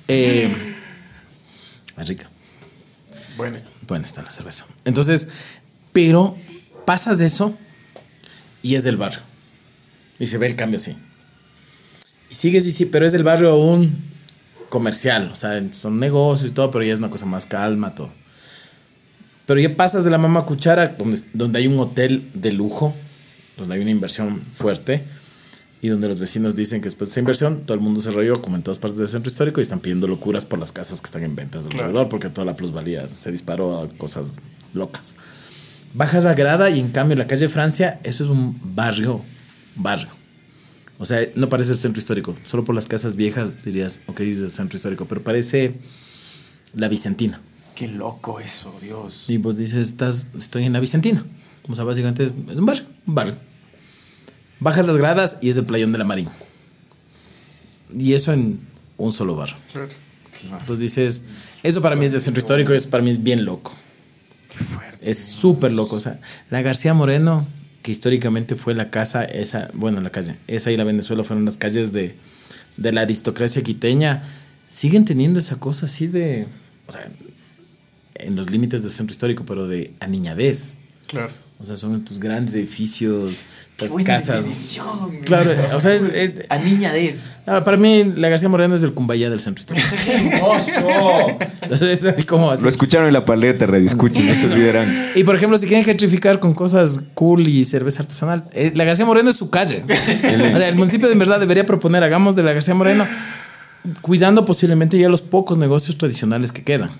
[0.08, 0.48] eh,
[1.96, 2.28] más rica.
[3.36, 3.56] Bueno,
[3.88, 4.66] Buena está la cerveza.
[4.84, 5.26] Entonces,
[5.92, 6.36] pero
[6.84, 7.52] pasas de eso
[8.62, 9.20] y es del barrio.
[10.20, 10.96] Y se ve el cambio así.
[12.30, 13.92] Y sigues y sí, pero es del barrio aún
[14.68, 15.30] comercial.
[15.32, 18.10] O sea, son negocios y todo, pero ya es una cosa más calma, todo.
[19.46, 22.94] Pero ya pasas de la mamá cuchara, donde, donde hay un hotel de lujo,
[23.58, 25.02] donde hay una inversión fuerte,
[25.82, 28.40] y donde los vecinos dicen que después de esa inversión, todo el mundo se rayó,
[28.42, 31.06] como en todas partes del centro histórico, y están pidiendo locuras por las casas que
[31.06, 34.34] están en ventas alrededor, porque toda la plusvalía se disparó a cosas
[34.74, 35.16] locas.
[35.94, 39.20] Bajas la grada y en cambio la calle Francia, eso es un barrio,
[39.76, 40.08] barrio.
[40.98, 42.34] O sea, no parece el centro histórico.
[42.48, 45.74] Solo por las casas viejas dirías, ok, es el centro histórico, pero parece
[46.74, 47.40] la Vicentina.
[47.74, 49.24] Qué loco eso, Dios.
[49.28, 51.24] Y vos dices, estás, estoy en la Vicentina.
[51.68, 53.34] O sea, básicamente es, es un barrio, un barrio.
[54.60, 56.28] Bajas las gradas y es el playón de la Marín.
[57.92, 58.60] Y eso en
[58.98, 59.56] un solo barrio.
[60.44, 61.24] Entonces dices,
[61.62, 63.72] eso para mí es del centro histórico y eso para mí es bien loco.
[65.00, 65.96] Es súper loco.
[65.96, 67.46] O sea, la García Moreno,
[67.82, 71.56] que históricamente fue la casa, esa, bueno, la calle, esa y la Venezuela fueron las
[71.56, 72.14] calles de,
[72.76, 74.22] de la aristocracia quiteña,
[74.70, 76.46] siguen teniendo esa cosa así de,
[76.86, 77.06] o sea,
[78.14, 80.74] en los límites del centro histórico, pero de aniñadez.
[81.06, 81.30] claro.
[81.58, 83.42] O sea, son estos grandes edificios,
[83.88, 84.36] Buena casas.
[84.36, 84.86] definición.
[85.24, 86.92] Claro, o sea, es, es- A niña
[87.46, 89.88] ah, para mí la García Moreno es el Cumbayá del centro histórico.
[90.04, 91.38] ¡Qué hermoso!
[91.62, 92.62] Entonces, es así como así.
[92.62, 95.10] Lo escucharon en la paleta, radio escuchen, no se olvidarán.
[95.14, 99.06] Y por ejemplo, si quieren gentrificar con cosas cool y cerveza artesanal, eh, la García
[99.06, 99.82] Moreno es su calle.
[99.88, 103.06] o sea, el municipio de verdad debería proponer, hagamos de la García Moreno,
[104.02, 106.90] cuidando posiblemente ya los pocos negocios tradicionales que quedan.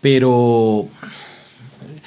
[0.00, 0.86] Pero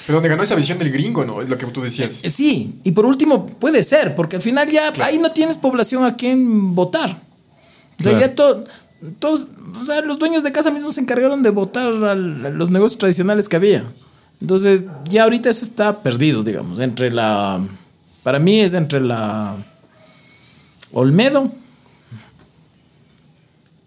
[0.05, 1.41] Pero donde ganó esa visión del gringo, ¿no?
[1.41, 2.23] Es lo que tú decías.
[2.23, 6.03] eh, sí, y por último, puede ser, porque al final ya ahí no tienes población
[6.05, 7.09] a quien votar.
[7.09, 8.19] O sea, Claro.
[8.19, 8.63] ya to-
[9.19, 9.47] todos,
[9.81, 12.97] o sea, los dueños de casa mismos se encargaron de votar al- a los negocios
[12.97, 13.83] tradicionales que había.
[14.41, 17.61] Entonces, ya ahorita eso está perdido, digamos, entre la.
[18.23, 19.55] Para mí es entre la.
[20.91, 21.51] Olmedo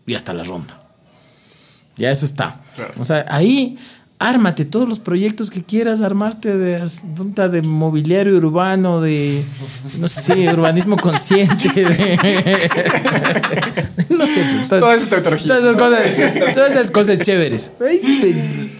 [0.06, 0.80] y hasta la ronda.
[1.96, 2.60] Ya eso está.
[2.74, 2.94] Claro.
[2.98, 3.78] O sea, ahí
[4.18, 6.82] ármate todos los proyectos que quieras armarte de
[7.16, 9.42] punta de mobiliario urbano, de
[9.98, 11.84] no sé, urbanismo consciente, de,
[14.10, 15.48] no sé, pues, to- Toda esa tautología.
[15.48, 17.72] todas esas cosas, todas esas cosas chéveres.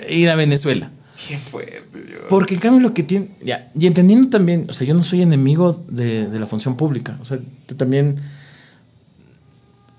[0.09, 0.91] Ir a Venezuela.
[1.29, 2.21] ¡Qué fuerte, Dios!
[2.29, 3.29] Porque en cambio lo que tiene.
[3.43, 7.17] Ya, y entendiendo también, o sea, yo no soy enemigo de, de la función pública.
[7.21, 8.17] O sea, yo también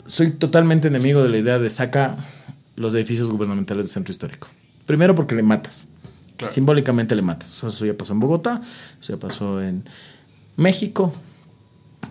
[0.08, 2.16] soy totalmente enemigo de la idea de saca
[2.76, 4.48] los edificios gubernamentales del centro histórico.
[4.88, 5.90] Primero porque le matas.
[6.38, 6.52] Claro.
[6.54, 7.52] Simbólicamente le matas.
[7.52, 8.62] O sea, eso ya pasó en Bogotá,
[9.00, 9.84] eso ya pasó en
[10.56, 11.14] México.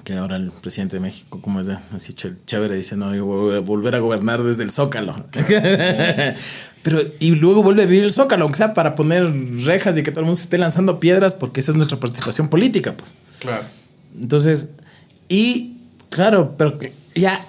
[0.05, 3.57] Que ahora el presidente de México, como es así ch- chévere, dice, no, yo voy
[3.57, 5.17] a volver a gobernar desde el Zócalo.
[6.83, 9.25] Pero, y luego vuelve a vivir el Zócalo, aunque sea para poner
[9.65, 12.49] rejas y que todo el mundo se esté lanzando piedras, porque esa es nuestra participación
[12.49, 13.15] política, pues.
[13.41, 13.65] Claro.
[14.21, 14.69] Entonces,
[15.29, 15.79] y
[16.11, 17.45] claro, pero que ya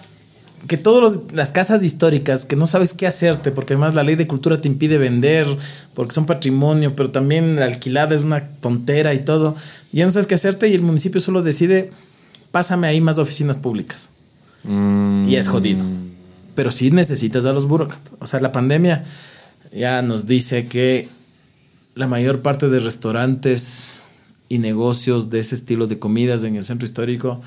[0.66, 4.28] que todas las casas históricas que no sabes qué hacerte, porque además la ley de
[4.28, 5.46] cultura te impide vender,
[5.94, 9.56] porque son patrimonio, pero también la alquilada es una tontera y todo,
[9.92, 11.92] ya no sabes qué hacerte y el municipio solo decide,
[12.52, 14.10] pásame ahí más oficinas públicas.
[15.28, 15.84] Y es jodido.
[16.56, 18.12] Pero sí necesitas a los burócratas.
[18.20, 19.06] O sea, la pandemia
[19.74, 21.08] ya nos dice que
[21.96, 24.04] la mayor parte de restaurantes
[24.50, 27.42] y negocios de ese estilo de comidas en el centro histórico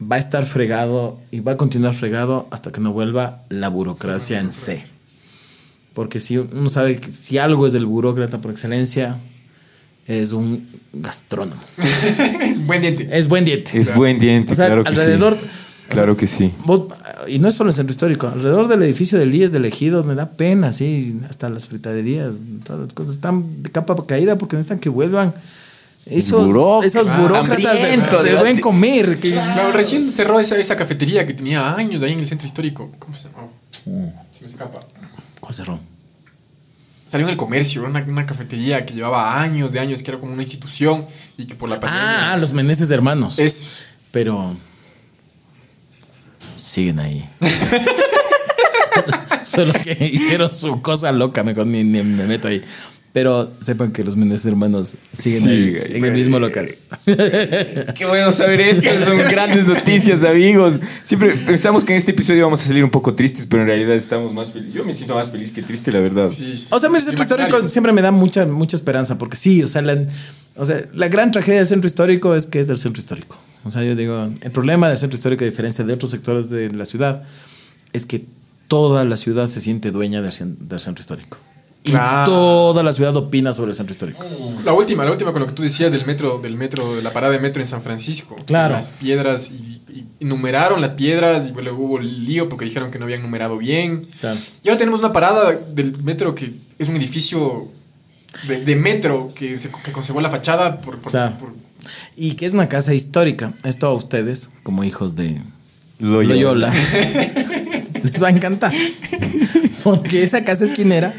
[0.00, 4.40] va a estar fregado y va a continuar fregado hasta que no vuelva la burocracia
[4.40, 4.82] en C.
[5.94, 9.16] Porque si uno sabe que si algo es del burócrata por excelencia,
[10.06, 11.60] es un gastrónomo.
[12.42, 13.08] es buen diente.
[13.10, 13.80] Es buen diente.
[13.80, 15.46] Es buen diente, O sea, claro que alrededor- sí.
[15.88, 16.52] Claro que sí.
[16.64, 16.88] Vos-
[17.28, 20.14] y no es solo el centro histórico, alrededor del edificio del IES del Ejido me
[20.14, 24.80] da pena, sí, hasta las fritaderías, todas las cosas están de capa caída porque necesitan
[24.80, 25.32] que vuelvan
[26.06, 26.94] esos, Burócratas.
[27.02, 29.18] esos burócratas de, de buen comer.
[29.18, 32.90] Que, Claro, recién cerró esa, esa cafetería que tenía años ahí en el centro histórico.
[32.98, 33.48] ¿Cómo se llama?
[34.30, 34.80] Se me escapa.
[35.40, 35.78] ¿Cuál cerró?
[37.06, 40.32] Salió en el comercio, una, una cafetería que llevaba años de años, que era como
[40.32, 41.06] una institución
[41.38, 42.32] y que por la pandemia.
[42.32, 43.38] Ah, los Meneses hermanos.
[43.38, 43.84] es.
[44.10, 44.56] Pero
[46.56, 47.28] siguen ahí.
[49.42, 52.62] Solo que hicieron su cosa loca, mejor ni, ni me meto ahí.
[53.16, 56.68] Pero sepan que los Meneses hermanos siguen Sigue ahí, en el mismo local.
[57.06, 60.80] Qué bueno saber esto, son grandes noticias, amigos.
[61.02, 63.94] Siempre pensamos que en este episodio vamos a salir un poco tristes, pero en realidad
[63.94, 64.74] estamos más felices.
[64.74, 66.28] Yo me siento más feliz que triste, la verdad.
[66.28, 69.38] sí, sí, O sea, mi el centro histórico siempre me da mucha, mucha esperanza, porque
[69.38, 69.96] sí, o sea, la,
[70.56, 73.38] o sea, la gran tragedia del centro histórico es que es del centro histórico.
[73.64, 76.70] O sea, yo digo, el problema del centro histórico, a diferencia de otros sectores de
[76.70, 77.22] la ciudad,
[77.94, 78.26] es que
[78.68, 80.34] toda la ciudad se siente dueña del,
[80.68, 81.38] del centro histórico.
[81.86, 81.92] Y
[82.24, 84.24] toda la ciudad opina sobre el centro histórico.
[84.64, 87.10] La última, la última con lo que tú decías del metro, del metro, de la
[87.12, 88.36] parada de metro en San Francisco.
[88.44, 88.74] Claro.
[88.74, 89.54] Las piedras y,
[89.92, 93.56] y- y numeraron las piedras y luego hubo lío porque dijeron que no habían numerado
[93.58, 94.06] bien.
[94.20, 94.38] Claro.
[94.64, 97.68] Y ahora tenemos una parada del metro que es un edificio
[98.48, 101.36] de, de metro que, se, que conservó la fachada por, por- Claro.
[101.38, 101.52] por-
[102.16, 103.52] Y que es una casa histórica.
[103.64, 105.40] Esto a ustedes, como hijos de
[106.00, 106.34] Loyola.
[106.34, 106.74] Loyola,
[108.02, 108.72] les va a encantar.
[109.84, 111.14] Porque esa casa esquinera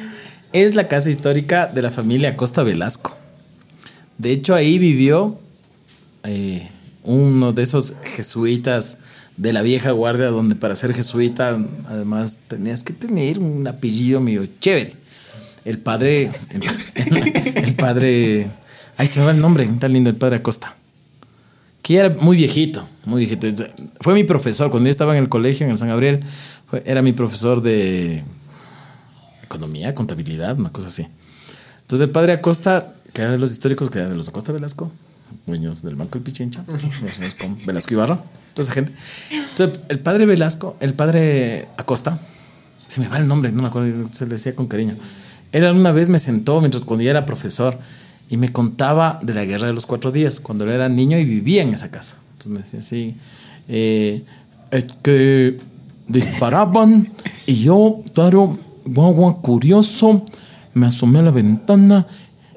[0.53, 3.15] es la casa histórica de la familia Costa Velasco.
[4.17, 5.39] De hecho, ahí vivió
[6.23, 6.67] eh,
[7.03, 8.97] uno de esos jesuitas
[9.37, 14.47] de la vieja guardia, donde para ser jesuita, además, tenías que tener un apellido medio
[14.59, 14.93] chévere.
[15.65, 16.31] El padre.
[17.55, 18.47] El, padre.
[18.97, 20.75] Ay, se me va el nombre, tan lindo, el padre Acosta.
[21.83, 23.47] Que era muy viejito, muy viejito.
[24.01, 26.21] Fue mi profesor, cuando yo estaba en el colegio, en el San Gabriel,
[26.67, 28.23] fue- era mi profesor de
[29.47, 31.07] economía, contabilidad, una cosa así.
[31.81, 34.91] Entonces el padre Acosta, que era de los históricos, que era de los Acosta Velasco,
[35.45, 36.63] dueños del Banco del Pichincha,
[37.39, 38.21] con Velasco Ibarra,
[38.53, 38.93] toda esa gente.
[39.31, 42.19] Entonces el padre Velasco, el padre Acosta,
[42.87, 44.95] se me va el nombre, no me acuerdo, se le decía con cariño.
[45.51, 47.77] Él una vez me sentó mientras cuando yo era profesor
[48.29, 51.25] y me contaba de la guerra de los cuatro días, cuando él era niño y
[51.25, 52.17] vivía en esa casa.
[52.33, 53.15] Entonces me decía así,
[53.69, 54.23] eh,
[54.71, 55.57] es que
[56.07, 57.07] disparaban
[57.45, 60.23] y yo, claro, guagua curioso,
[60.73, 62.07] me asomé a la ventana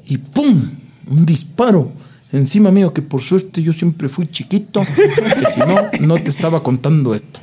[0.07, 0.69] y ¡pum!
[1.09, 1.93] Un disparo
[2.33, 6.63] encima mío, que por suerte yo siempre fui chiquito, que si no, no te estaba
[6.63, 7.41] contando esto.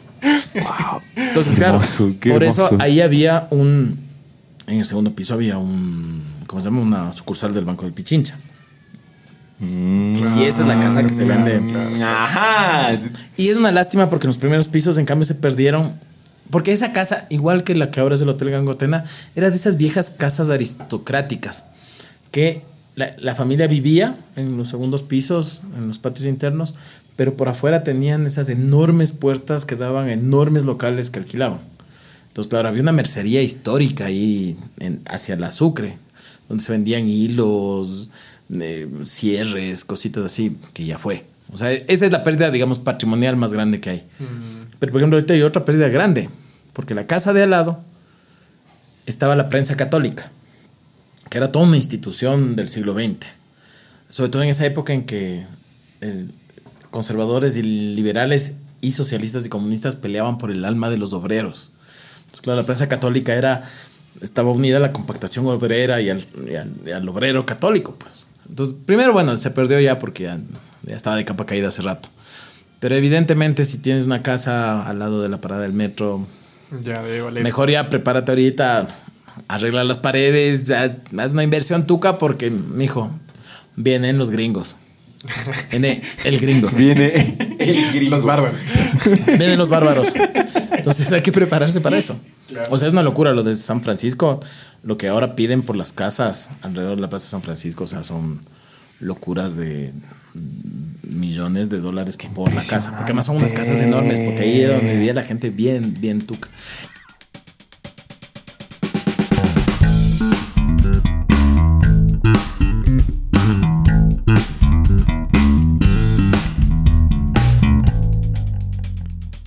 [1.15, 3.99] Entonces, claro, hermoso, por eso ahí había un,
[4.67, 6.81] en el segundo piso había un, ¿cómo se llama?
[6.81, 8.37] Una sucursal del Banco del Pichincha.
[9.59, 11.59] Y esa es la casa que se vende.
[12.03, 12.91] Ajá.
[13.37, 15.91] Y es una lástima porque en los primeros pisos, en cambio, se perdieron.
[16.49, 19.03] Porque esa casa, igual que la que ahora es el Hotel Gangotena,
[19.35, 21.65] era de esas viejas casas aristocráticas
[22.31, 22.61] que
[22.95, 26.73] la, la familia vivía en los segundos pisos, en los patios internos,
[27.15, 31.59] pero por afuera tenían esas enormes puertas que daban enormes locales que alquilaban.
[32.29, 35.97] Entonces, claro, había una mercería histórica ahí en- hacia la Sucre,
[36.47, 38.09] donde se vendían hilos,
[38.53, 41.25] eh, cierres, cositas así, que ya fue.
[41.51, 44.03] O sea, esa es la pérdida, digamos, patrimonial más grande que hay.
[44.79, 46.29] Pero, por ejemplo, ahorita hay otra pérdida grande,
[46.73, 47.79] porque la casa de al lado
[49.05, 50.29] estaba la prensa católica,
[51.29, 53.27] que era toda una institución del siglo XX.
[54.09, 55.45] Sobre todo en esa época en que
[56.01, 56.27] eh,
[56.91, 61.71] conservadores y liberales y socialistas y comunistas peleaban por el alma de los obreros.
[62.17, 63.63] Entonces, claro, la prensa católica era,
[64.21, 68.25] estaba unida a la compactación obrera y al, obrero católico, pues.
[68.49, 70.39] Entonces, primero, bueno, se perdió ya porque ya,
[70.83, 72.09] ya estaba de capa caída hace rato.
[72.79, 76.25] Pero evidentemente, si tienes una casa al lado de la parada del metro,
[76.83, 77.01] Ya.
[77.31, 78.87] Mejor ya prepárate ahorita,
[79.47, 83.11] arregla las paredes, ya, haz una inversión tuca porque, mijo,
[83.75, 84.75] vienen los gringos.
[85.71, 86.69] Viene el gringo.
[86.75, 88.15] Viene el gringo.
[88.15, 88.59] Los bárbaros.
[89.25, 90.13] Vienen los bárbaros.
[90.77, 92.19] Entonces hay que prepararse para eso.
[92.69, 94.39] O sea, es una locura lo de San Francisco.
[94.83, 97.87] Lo que ahora piden por las casas alrededor de la Plaza de San Francisco, o
[97.87, 98.39] sea, son
[98.99, 99.91] locuras de
[101.17, 102.91] millones de dólares por la casa.
[102.91, 106.21] Porque además son unas casas enormes, porque ahí es donde vivía la gente bien, bien
[106.21, 106.49] tuca.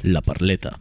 [0.03, 0.79] La Parleta.